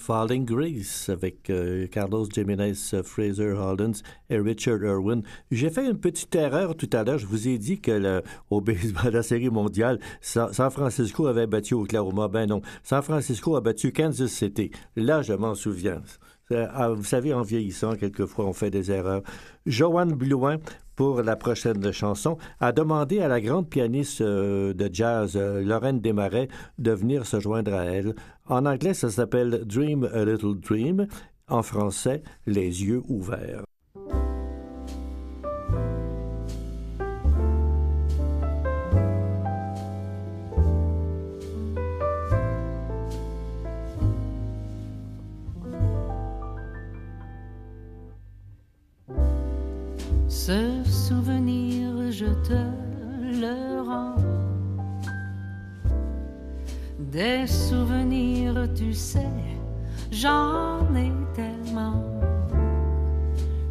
Falling 0.03 0.44
Grace 0.44 1.09
avec 1.09 1.48
euh, 1.48 1.86
Carlos 1.86 2.26
Jiménez, 2.28 2.72
euh, 2.92 3.05
Fraser 3.05 3.53
Hollins 3.53 3.92
et 4.30 4.38
Richard 4.38 4.82
Irwin. 4.82 5.22
J'ai 5.53 5.70
fait 5.70 5.88
une 5.88 5.98
petite 5.98 6.34
erreur 6.34 6.76
tout 6.76 6.90
à 6.92 7.05
l'heure. 7.05 7.18
Je 7.18 7.26
vous 7.26 7.46
ai 7.46 7.57
dit 7.57 7.80
que 7.80 8.20
au 8.50 8.61
baseball, 8.61 9.12
la 9.12 9.22
série 9.22 9.48
mondiale, 9.48 10.00
San, 10.20 10.53
San 10.53 10.70
Francisco 10.72 11.28
avait 11.28 11.46
battu 11.46 11.74
Oklahoma. 11.74 12.26
Ben 12.26 12.46
non, 12.46 12.62
San 12.82 13.03
Francisco 13.03 13.55
a 13.55 13.61
battu 13.61 13.92
Kansas 13.92 14.32
City. 14.32 14.72
Là, 14.96 15.22
je 15.22 15.34
m'en 15.34 15.55
souviens. 15.55 16.03
Euh, 16.53 16.66
ah, 16.72 16.88
Vous 16.90 17.05
savez, 17.05 17.32
en 17.32 17.42
vieillissant, 17.42 17.94
quelquefois, 17.94 18.46
on 18.46 18.53
fait 18.53 18.70
des 18.70 18.90
erreurs. 18.90 19.22
Joanne 19.66 20.12
Blouin, 20.12 20.59
pour 20.97 21.22
la 21.22 21.36
prochaine 21.36 21.93
chanson, 21.93 22.36
a 22.61 22.72
demandé 22.72 23.20
à 23.20 23.28
la 23.28 23.40
grande 23.40 23.68
pianiste 23.68 24.20
euh, 24.20 24.74
de 24.74 24.88
jazz, 24.93 25.32
euh, 25.36 25.62
Lorraine 25.62 26.01
Desmarais, 26.01 26.49
de 26.78 26.93
venir 26.93 27.26
se 27.26 27.40
joindre 27.40 27.74
à 27.74 27.84
elle. 27.84 28.14
En 28.47 28.66
anglais, 28.66 28.95
ça 28.95 29.11
s'appelle 29.11 29.64
Dream 29.64 30.09
a 30.12 30.24
Little 30.24 30.59
Dream. 30.61 31.07
En 31.49 31.62
français, 31.62 32.22
Les 32.47 32.84
yeux 32.84 33.03
ouverts. 33.09 33.64
Des 57.12 57.46
souvenirs, 57.46 58.66
tu 58.74 58.94
sais, 58.94 59.28
j'en 60.10 60.78
ai 60.96 61.12
tellement. 61.34 62.02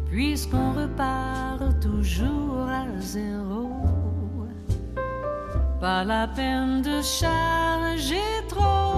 Puisqu'on 0.08 0.72
repart 0.74 1.80
toujours 1.80 2.68
à 2.68 2.86
zéro, 3.00 3.68
pas 5.80 6.04
la 6.04 6.28
peine 6.28 6.82
de 6.82 7.02
charger 7.02 8.30
trop. 8.48 8.92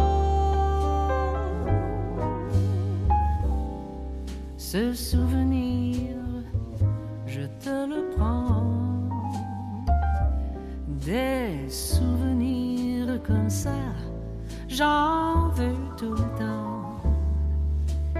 Ce 4.58 4.92
souvenir, 4.92 6.18
je 7.26 7.46
te 7.64 7.88
le 7.88 8.10
prends. 8.14 8.66
Des 10.86 11.66
souvenirs 11.70 13.22
comme 13.26 13.48
ça, 13.48 13.70
j'en 14.76 15.48
veux 15.50 15.76
tout 15.96 16.14
le 16.14 16.28
temps. 16.38 17.00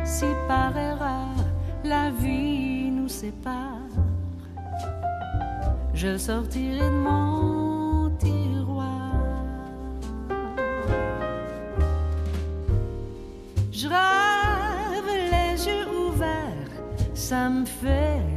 Si 0.05 0.27
par 0.47 0.77
erreur 0.77 1.35
la 1.85 2.11
vie 2.11 2.91
nous 2.91 3.09
sépare, 3.09 3.91
je 5.95 6.17
sortirai 6.17 6.79
de 6.79 6.99
mon 7.09 8.11
tiroir. 8.19 9.13
Je 13.73 13.89
rêve 13.89 15.11
les 15.35 15.67
yeux 15.67 15.89
ouverts, 16.07 16.75
ça 17.15 17.49
me 17.49 17.65
fait 17.65 18.34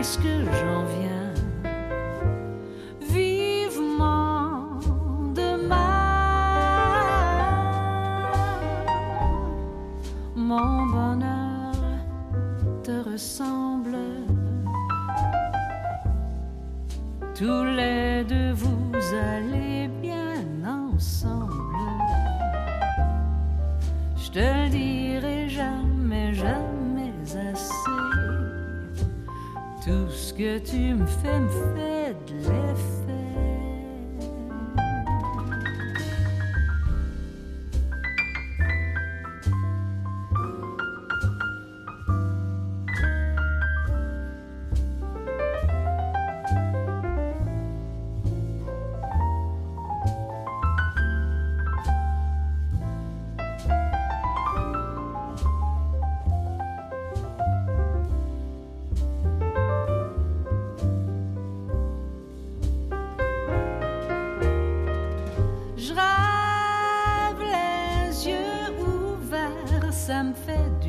puisque 0.00 0.34
j'en 0.58 0.82
viens. 0.96 1.34
Vivement 3.02 4.80
demain, 5.34 6.22
mon 10.34 10.86
bonheur 10.86 11.74
te 12.82 13.10
ressemble. 13.10 13.98
Tous 17.34 17.64
les 17.64 18.24
deux, 18.24 18.52
vous 18.52 19.02
allez 19.34 19.59
que 30.50 30.58
tu 30.58 30.94
me 30.96 31.06
fais 31.06 31.38
me 31.38 31.89
ouverts, 70.10 70.34
ça 70.46 70.79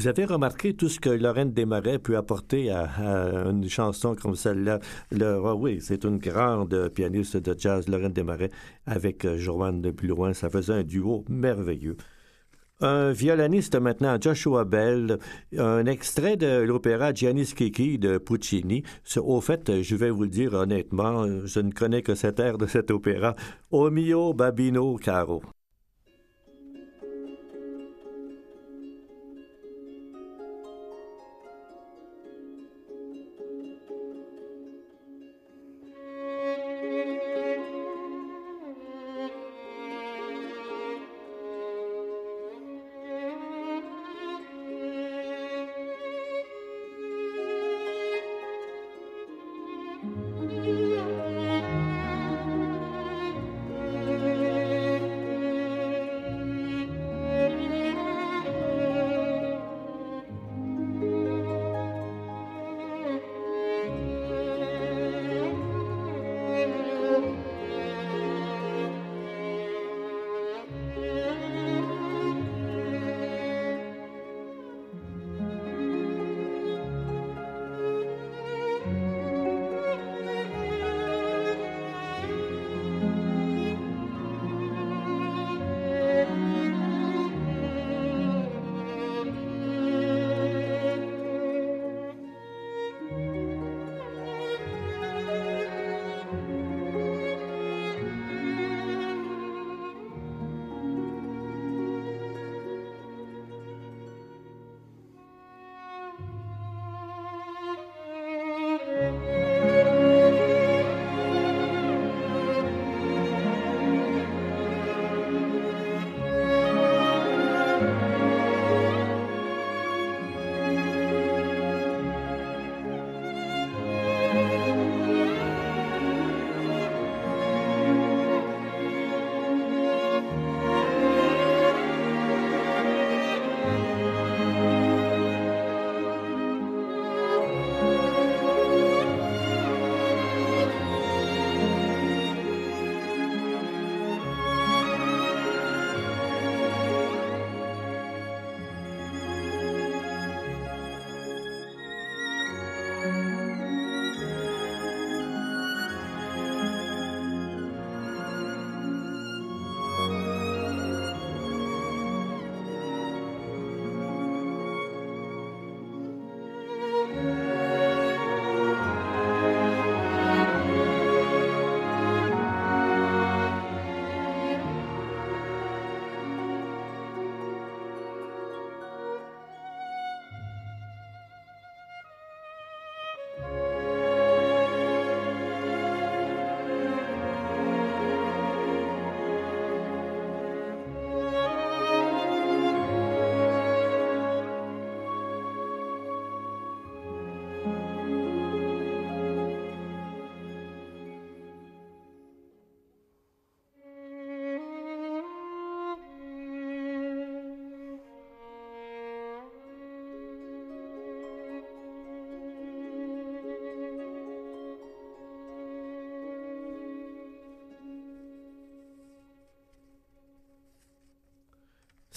Vous 0.00 0.08
avez 0.08 0.24
remarqué 0.24 0.72
tout 0.72 0.88
ce 0.88 0.98
que 0.98 1.10
Lorraine 1.10 1.52
Desmarais 1.52 1.98
peut 1.98 2.16
apporter 2.16 2.70
à, 2.70 2.88
une 3.50 3.68
chanson 3.68 4.14
comme 4.14 4.34
celle-là? 4.34 4.80
Le- 5.10 5.42
ah 5.44 5.54
oui, 5.54 5.76
c'est 5.82 6.04
une 6.04 6.16
grande 6.16 6.88
pianiste 6.88 7.36
de 7.36 7.54
jazz, 7.58 7.86
Lorraine 7.86 8.14
Desmarais, 8.14 8.48
avec 8.86 9.26
euh, 9.26 9.36
Joanne 9.36 9.82
de 9.82 9.90
Plus. 9.90 10.14
Ça 10.32 10.48
faisait 10.48 10.72
un 10.72 10.84
duo 10.84 11.26
merveilleux. 11.28 11.98
Un 12.80 13.12
violoniste 13.12 13.76
maintenant, 13.76 14.16
Joshua 14.18 14.64
Bell, 14.64 15.18
un 15.58 15.84
extrait 15.84 16.38
de 16.38 16.62
l'opéra 16.62 17.12
Gianni 17.12 17.44
Schicchi 17.44 17.98
de 17.98 18.16
Puccini. 18.16 18.82
Au 19.18 19.42
fait, 19.42 19.82
je 19.82 19.96
vais 19.96 20.08
vous 20.08 20.22
le 20.22 20.30
dire 20.30 20.54
honnêtement, 20.54 21.26
je 21.44 21.60
ne 21.60 21.72
connais 21.72 22.00
que 22.00 22.14
cet 22.14 22.40
air 22.40 22.56
de 22.56 22.66
cet 22.66 22.90
opéra, 22.90 23.36
O 23.70 23.90
mio 23.90 24.32
babino 24.32 24.96
caro. 24.96 25.42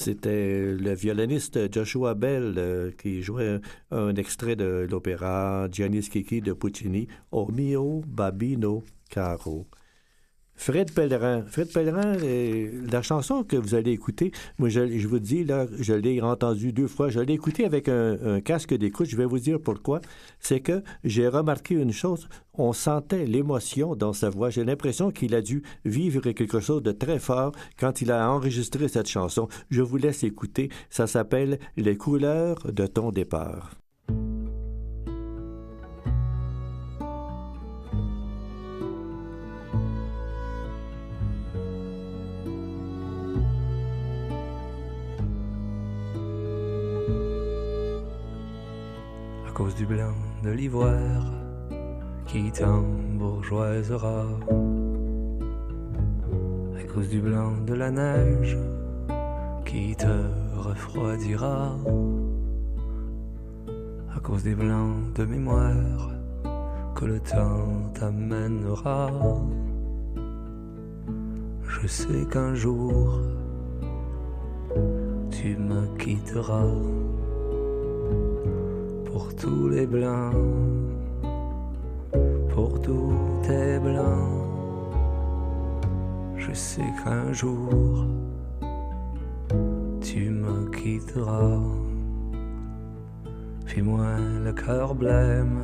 C'était 0.04 0.76
le 0.76 0.94
violoniste 0.96 1.74
Joshua 1.74 2.14
Bell 2.14 2.56
euh, 2.58 2.92
qui 2.92 3.22
jouait 3.22 3.62
un 3.90 4.14
extrait 4.16 4.58
de 4.58 4.86
l'opéra 4.92 5.70
Gianni 5.72 6.02
Schicchi 6.02 6.42
de 6.42 6.52
Puccini, 6.52 7.08
O 7.32 7.50
mio 7.50 8.02
babino 8.06 8.84
caro. 9.10 9.66
Fred 10.64 10.94
Pellerin. 10.94 11.44
Fred 11.46 11.74
Pellerin, 11.74 12.16
la 12.90 13.02
chanson 13.02 13.44
que 13.44 13.58
vous 13.58 13.76
allez 13.76 13.92
écouter, 13.92 14.32
moi 14.58 14.70
je, 14.70 15.06
vous 15.06 15.20
dis, 15.20 15.44
là, 15.44 15.66
je 15.78 15.94
l'ai 15.94 16.22
entendue 16.22 16.72
deux 16.72 16.88
fois. 16.88 17.10
Je 17.10 17.20
l'ai 17.20 17.34
écoutée 17.34 17.66
avec 17.66 17.90
un, 17.90 18.40
casque 18.40 18.74
d'écoute. 18.74 19.08
Je 19.08 19.18
vais 19.18 19.26
vous 19.26 19.40
dire 19.40 19.60
pourquoi. 19.60 20.00
C'est 20.40 20.62
que 20.62 20.82
j'ai 21.04 21.28
remarqué 21.28 21.76
une 21.76 21.92
chose. 21.92 22.30
On 22.54 22.72
sentait 22.72 23.26
l'émotion 23.26 23.98
dans 23.98 24.14
sa 24.14 24.30
voix. 24.30 24.50
J'ai 24.52 24.64
l'impression 24.64 25.12
qu'il 25.12 25.36
a 25.36 25.42
dû 25.42 25.64
vivre 25.84 26.32
quelque 26.32 26.62
chose 26.62 26.82
de 26.82 26.94
très 26.94 27.20
fort 27.20 27.52
quand 27.78 28.02
il 28.02 28.10
a 28.10 28.32
enregistré 28.32 28.88
cette 28.88 29.10
chanson. 29.10 29.50
Je 29.70 29.82
vous 29.82 29.98
laisse 29.98 30.24
écouter. 30.24 30.70
Ça 30.90 31.08
s'appelle 31.08 31.60
Les 31.76 31.98
couleurs 31.98 32.72
de 32.72 32.88
ton 32.88 33.12
départ. 33.12 33.83
Du 49.76 49.86
blanc 49.86 50.14
de 50.44 50.52
l'ivoire 50.52 51.32
qui 52.28 52.52
t'embourgeoisera, 52.52 54.26
à 56.78 56.84
cause 56.94 57.10
du 57.10 57.22
blanc 57.22 57.54
de 57.66 57.74
la 57.74 57.90
neige 57.90 58.58
qui 59.66 59.96
te 59.96 60.06
refroidira, 60.58 61.76
à 64.16 64.20
cause 64.20 64.44
des 64.44 64.56
blancs 64.56 65.14
de 65.16 65.26
mémoire 65.26 66.12
que 66.96 67.06
le 67.06 67.20
temps 67.20 67.92
t'amènera. 67.94 69.10
Je 71.68 71.88
sais 71.88 72.26
qu'un 72.32 72.54
jour 72.54 73.20
tu 75.32 75.58
me 75.58 75.88
quitteras 75.98 76.68
pour 79.14 79.36
tous 79.36 79.70
les 79.70 79.86
blancs, 79.86 80.34
pour 82.50 82.82
tous 82.82 83.14
tes 83.44 83.78
blancs. 83.78 84.42
Je 86.36 86.52
sais 86.52 86.92
qu'un 87.04 87.32
jour 87.32 88.08
tu 90.02 90.32
me 90.32 90.68
quitteras. 90.72 91.62
Fais-moi 93.68 94.18
le 94.46 94.52
cœur 94.52 94.96
blême. 94.96 95.60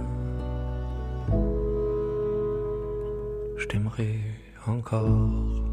Je 3.57 3.65
t'aimerai 3.67 4.19
encore. 4.67 5.68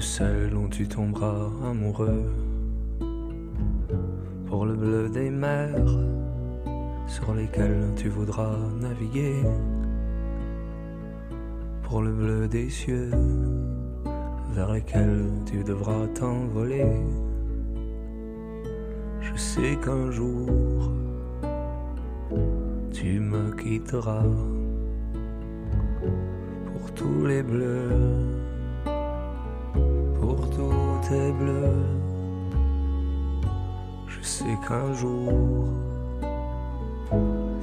Celle 0.00 0.50
dont 0.50 0.68
tu 0.68 0.86
tomberas 0.86 1.50
amoureux. 1.64 2.30
Pour 4.46 4.66
le 4.66 4.74
bleu 4.74 5.08
des 5.08 5.30
mers 5.30 5.74
sur 7.06 7.34
lesquelles 7.34 7.92
tu 7.96 8.08
voudras 8.08 8.56
naviguer. 8.80 9.42
Pour 11.82 12.02
le 12.02 12.12
bleu 12.12 12.48
des 12.48 12.68
cieux 12.68 13.10
vers 14.52 14.72
lesquels 14.72 15.30
tu 15.46 15.64
devras 15.64 16.06
t'envoler. 16.08 16.86
Je 19.20 19.36
sais 19.36 19.76
qu'un 19.84 20.10
jour 20.10 20.48
tu 22.92 23.20
me 23.20 23.52
quitteras 23.52 24.24
pour 26.66 26.92
tous 26.94 27.26
les 27.26 27.42
bleus, 27.42 28.37
Je 34.08 34.22
sais 34.22 34.58
qu'un 34.66 34.92
jour 34.92 35.32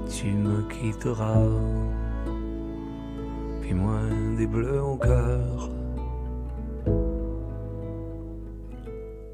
tu 0.10 0.32
me 0.32 0.64
quitteras, 0.64 1.46
puis 3.62 3.74
moi 3.76 4.00
des 4.38 4.48
bleus 4.48 4.82
au 4.82 4.98
cœur. 4.98 5.70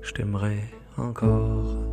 Je 0.02 0.12
t'aimerai 0.12 0.60
encore. 0.98 1.91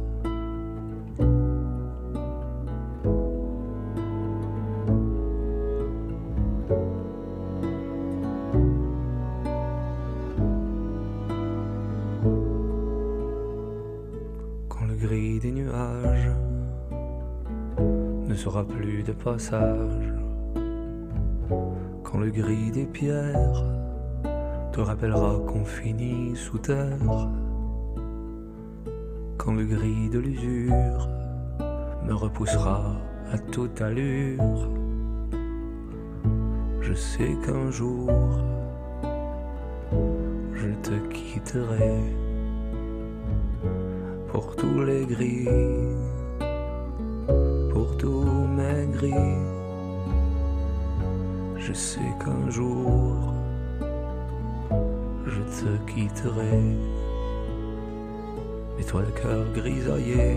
Quand 22.03 22.19
le 22.19 22.31
gris 22.31 22.71
des 22.71 22.87
pierres 22.87 23.65
te 24.73 24.81
rappellera 24.81 25.39
qu'on 25.47 25.65
finit 25.65 26.35
sous 26.35 26.59
terre, 26.59 27.29
quand 29.37 29.53
le 29.53 29.67
gris 29.67 30.09
de 30.09 30.19
l'usure 30.19 31.09
me 32.07 32.15
repoussera 32.15 32.97
à 33.31 33.39
toute 33.39 33.83
allure, 33.83 34.71
je 36.81 36.95
sais 36.95 37.37
qu'un 37.45 37.71
jour 37.71 38.11
je 40.55 40.69
te 40.83 40.97
quitterai 41.13 41.99
pour 44.29 44.57
tous 44.57 44.83
les 44.85 45.05
gris, 45.05 45.49
pour 47.71 47.97
tous 47.99 48.28
Je 51.57 51.73
sais 51.73 52.01
qu'un 52.19 52.51
jour 52.51 53.33
je 55.25 55.41
te 55.41 55.93
quitterai. 55.93 56.63
Et 58.81 58.85
toi 58.85 59.03
le 59.03 59.13
cœur 59.21 59.45
grisaillé, 59.55 60.37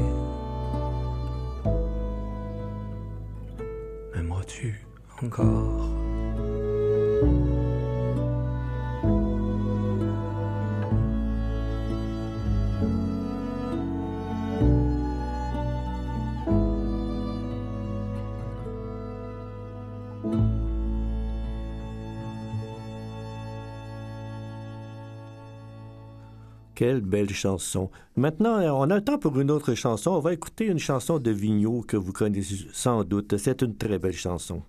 Quelle 26.82 27.02
belle 27.02 27.30
chanson. 27.30 27.92
Maintenant, 28.16 28.60
on 28.76 28.90
a 28.90 28.96
le 28.96 29.04
temps 29.04 29.20
pour 29.20 29.40
une 29.40 29.52
autre 29.52 29.76
chanson. 29.76 30.10
On 30.10 30.20
va 30.20 30.34
écouter 30.34 30.66
une 30.66 30.80
chanson 30.80 31.20
de 31.20 31.30
Vigneault 31.30 31.84
que 31.88 31.96
vous 31.96 32.12
connaissez 32.12 32.66
sans 32.74 33.04
doute. 33.04 33.38
C'est 33.38 33.62
une 33.62 33.78
très 33.78 34.00
belle 34.00 34.16
chanson. 34.16 34.64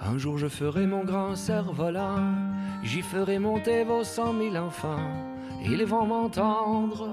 Un 0.00 0.18
jour 0.18 0.36
je 0.36 0.48
ferai 0.48 0.86
mon 0.86 1.04
grand 1.04 1.36
cerf-volant, 1.36 2.34
j'y 2.82 3.02
ferai 3.02 3.38
monter 3.38 3.84
vos 3.84 4.02
cent 4.02 4.32
mille 4.32 4.58
enfants, 4.58 5.12
ils 5.64 5.84
vont 5.84 6.06
m'entendre. 6.06 7.08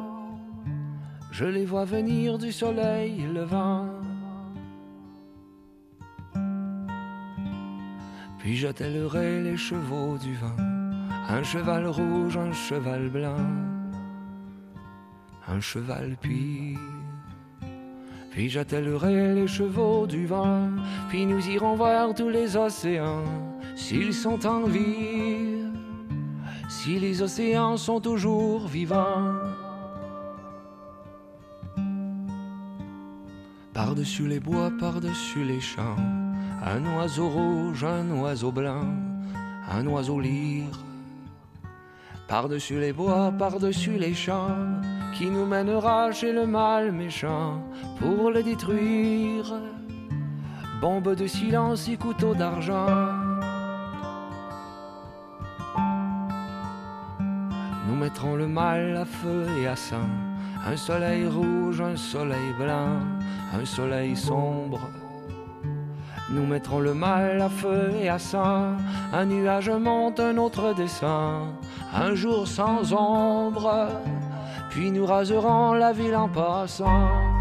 Je 1.31 1.45
les 1.45 1.65
vois 1.65 1.85
venir 1.85 2.39
du 2.39 2.51
soleil 2.51 3.27
levant. 3.31 3.85
Puis 8.39 8.55
j'attellerai 8.55 9.43
les 9.43 9.57
chevaux 9.57 10.17
du 10.17 10.33
vent. 10.33 10.57
Un 11.29 11.43
cheval 11.43 11.85
rouge, 11.87 12.37
un 12.37 12.51
cheval 12.53 13.09
blanc, 13.09 13.45
un 15.47 15.59
cheval 15.59 16.17
puis. 16.19 16.75
Puis 18.39 18.47
j'attellerai 18.47 19.35
les 19.35 19.47
chevaux 19.47 20.07
du 20.07 20.25
vent, 20.25 20.69
puis 21.09 21.25
nous 21.25 21.45
irons 21.49 21.75
voir 21.75 22.15
tous 22.15 22.29
les 22.29 22.55
océans, 22.55 23.25
s'ils 23.75 24.13
sont 24.13 24.45
en 24.45 24.61
vie, 24.61 25.65
si 26.69 26.97
les 26.99 27.21
océans 27.21 27.75
sont 27.75 27.99
toujours 27.99 28.65
vivants. 28.65 29.33
Par-dessus 33.73 34.29
les 34.29 34.39
bois, 34.39 34.71
par-dessus 34.79 35.43
les 35.43 35.59
champs, 35.59 35.97
un 36.65 36.95
oiseau 36.95 37.27
rouge, 37.27 37.83
un 37.83 38.09
oiseau 38.21 38.53
blanc, 38.53 38.87
un 39.69 39.85
oiseau 39.85 40.17
lyre 40.17 40.79
par-dessus 42.29 42.79
les 42.79 42.93
bois, 42.93 43.33
par-dessus 43.37 43.97
les 43.97 44.13
champs, 44.13 44.55
qui 45.13 45.29
nous 45.29 45.45
mènera 45.45 46.11
chez 46.11 46.31
le 46.31 46.45
mal 46.45 46.91
méchant 46.91 47.61
pour 47.99 48.31
le 48.31 48.43
détruire. 48.43 49.53
Bombe 50.81 51.15
de 51.15 51.27
silence 51.27 51.89
et 51.89 51.97
couteau 51.97 52.33
d'argent. 52.33 52.87
Nous 57.87 57.95
mettrons 57.95 58.35
le 58.35 58.47
mal 58.47 58.95
à 58.95 59.05
feu 59.05 59.45
et 59.61 59.67
à 59.67 59.75
sang, 59.75 60.09
un 60.65 60.77
soleil 60.77 61.27
rouge, 61.27 61.81
un 61.81 61.95
soleil 61.95 62.53
blanc, 62.57 62.99
un 63.53 63.65
soleil 63.65 64.15
sombre. 64.15 64.79
Nous 66.31 66.45
mettrons 66.45 66.79
le 66.79 66.93
mal 66.93 67.41
à 67.41 67.49
feu 67.49 67.91
et 68.01 68.07
à 68.07 68.19
sang, 68.19 68.77
un 69.11 69.25
nuage 69.25 69.71
monte, 69.71 70.19
un 70.19 70.37
autre 70.37 70.75
descend, 70.75 71.47
un 71.93 72.13
jour 72.13 72.47
sans 72.47 72.93
ombre, 72.93 73.89
puis 74.69 74.91
nous 74.91 75.05
raserons 75.05 75.73
la 75.73 75.91
ville 75.91 76.15
en 76.15 76.29
passant. 76.29 77.38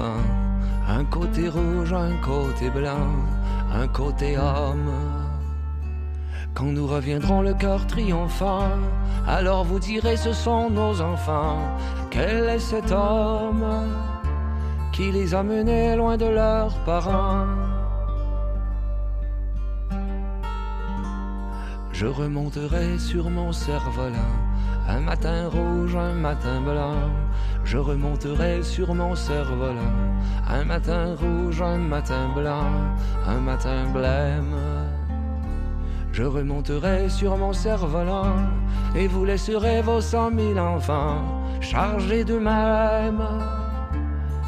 Un 0.00 1.04
côté 1.04 1.48
rouge, 1.48 1.92
un 1.92 2.16
côté 2.24 2.70
blanc, 2.70 3.10
un 3.72 3.86
côté 3.88 4.38
homme. 4.38 4.90
Quand 6.54 6.72
nous 6.72 6.86
reviendrons 6.86 7.42
le 7.42 7.54
cœur 7.54 7.86
triomphant, 7.86 8.70
alors 9.26 9.64
vous 9.64 9.78
direz 9.78 10.16
ce 10.16 10.32
sont 10.32 10.70
nos 10.70 11.00
enfants. 11.00 11.58
Quel 12.10 12.48
est 12.48 12.58
cet 12.58 12.90
homme 12.90 13.64
qui 14.92 15.12
les 15.12 15.34
a 15.34 15.42
menés 15.42 15.94
loin 15.94 16.16
de 16.16 16.26
leurs 16.26 16.74
parents? 16.84 17.46
Je 21.92 22.06
remonterai 22.06 22.98
sur 22.98 23.28
mon 23.28 23.52
cerf-volant, 23.52 24.36
un 24.88 25.00
matin 25.00 25.48
rouge, 25.48 25.96
un 25.96 26.14
matin 26.14 26.60
blanc. 26.60 27.10
Je 27.70 27.76
remonterai 27.76 28.62
sur 28.62 28.94
mon 28.94 29.14
cerf-volant, 29.14 29.92
un 30.48 30.64
matin 30.64 31.14
rouge, 31.14 31.60
un 31.60 31.76
matin 31.76 32.30
blanc, 32.34 32.72
un 33.26 33.40
matin 33.40 33.84
blême. 33.92 34.56
Je 36.10 36.22
remonterai 36.22 37.10
sur 37.10 37.36
mon 37.36 37.52
cerf-volant 37.52 38.36
et 38.96 39.06
vous 39.06 39.26
laisserez 39.26 39.82
vos 39.82 40.00
cent 40.00 40.30
mille 40.30 40.58
enfants 40.58 41.20
chargés 41.60 42.24
d'eux-mêmes 42.24 43.28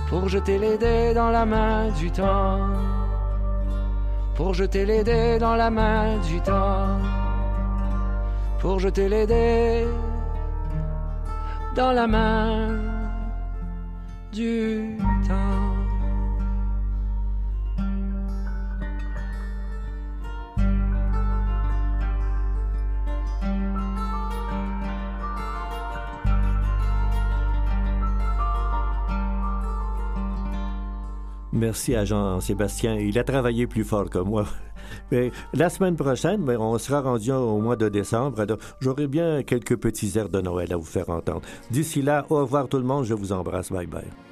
pour 0.08 0.30
jeter 0.30 0.58
les 0.58 0.78
dés 0.78 1.12
dans 1.12 1.28
la 1.28 1.44
main 1.44 1.90
du 1.90 2.10
temps. 2.10 2.70
Pour 4.34 4.54
jeter 4.54 4.86
les 4.86 5.04
dés 5.04 5.38
dans 5.38 5.56
la 5.56 5.68
main 5.68 6.16
du 6.26 6.40
temps. 6.40 6.96
Pour 8.60 8.80
jeter 8.80 9.10
les 9.10 9.26
dés 9.26 9.86
dans 11.76 11.92
la 11.92 12.06
main 12.06 12.89
Merci 31.53 31.95
à 31.95 32.05
Jean-Sébastien. 32.05 32.97
Il 32.97 33.18
a 33.18 33.24
travaillé 33.24 33.66
plus 33.66 33.85
fort 33.85 34.09
que 34.09 34.18
moi. 34.18 34.47
Mais 35.11 35.30
la 35.55 35.68
semaine 35.70 35.97
prochaine, 35.97 36.45
ben, 36.45 36.59
on 36.59 36.78
sera 36.78 37.01
rendu 37.01 37.32
au 37.32 37.59
mois 37.59 37.76
de 37.76 37.88
décembre. 37.88 38.45
J'aurai 38.80 39.07
bien 39.07 39.43
quelques 39.43 39.76
petits 39.76 40.12
airs 40.16 40.28
de 40.28 40.41
Noël 40.41 40.72
à 40.72 40.76
vous 40.76 40.84
faire 40.84 41.11
entendre. 41.11 41.43
D'ici 41.70 42.03
là, 42.03 42.26
au 42.30 42.36
revoir 42.36 42.68
tout 42.68 42.78
le 42.78 42.84
monde. 42.84 43.05
Je 43.05 43.14
vous 43.14 43.32
embrasse. 43.32 43.70
Bye 43.70 43.86
bye. 43.86 44.30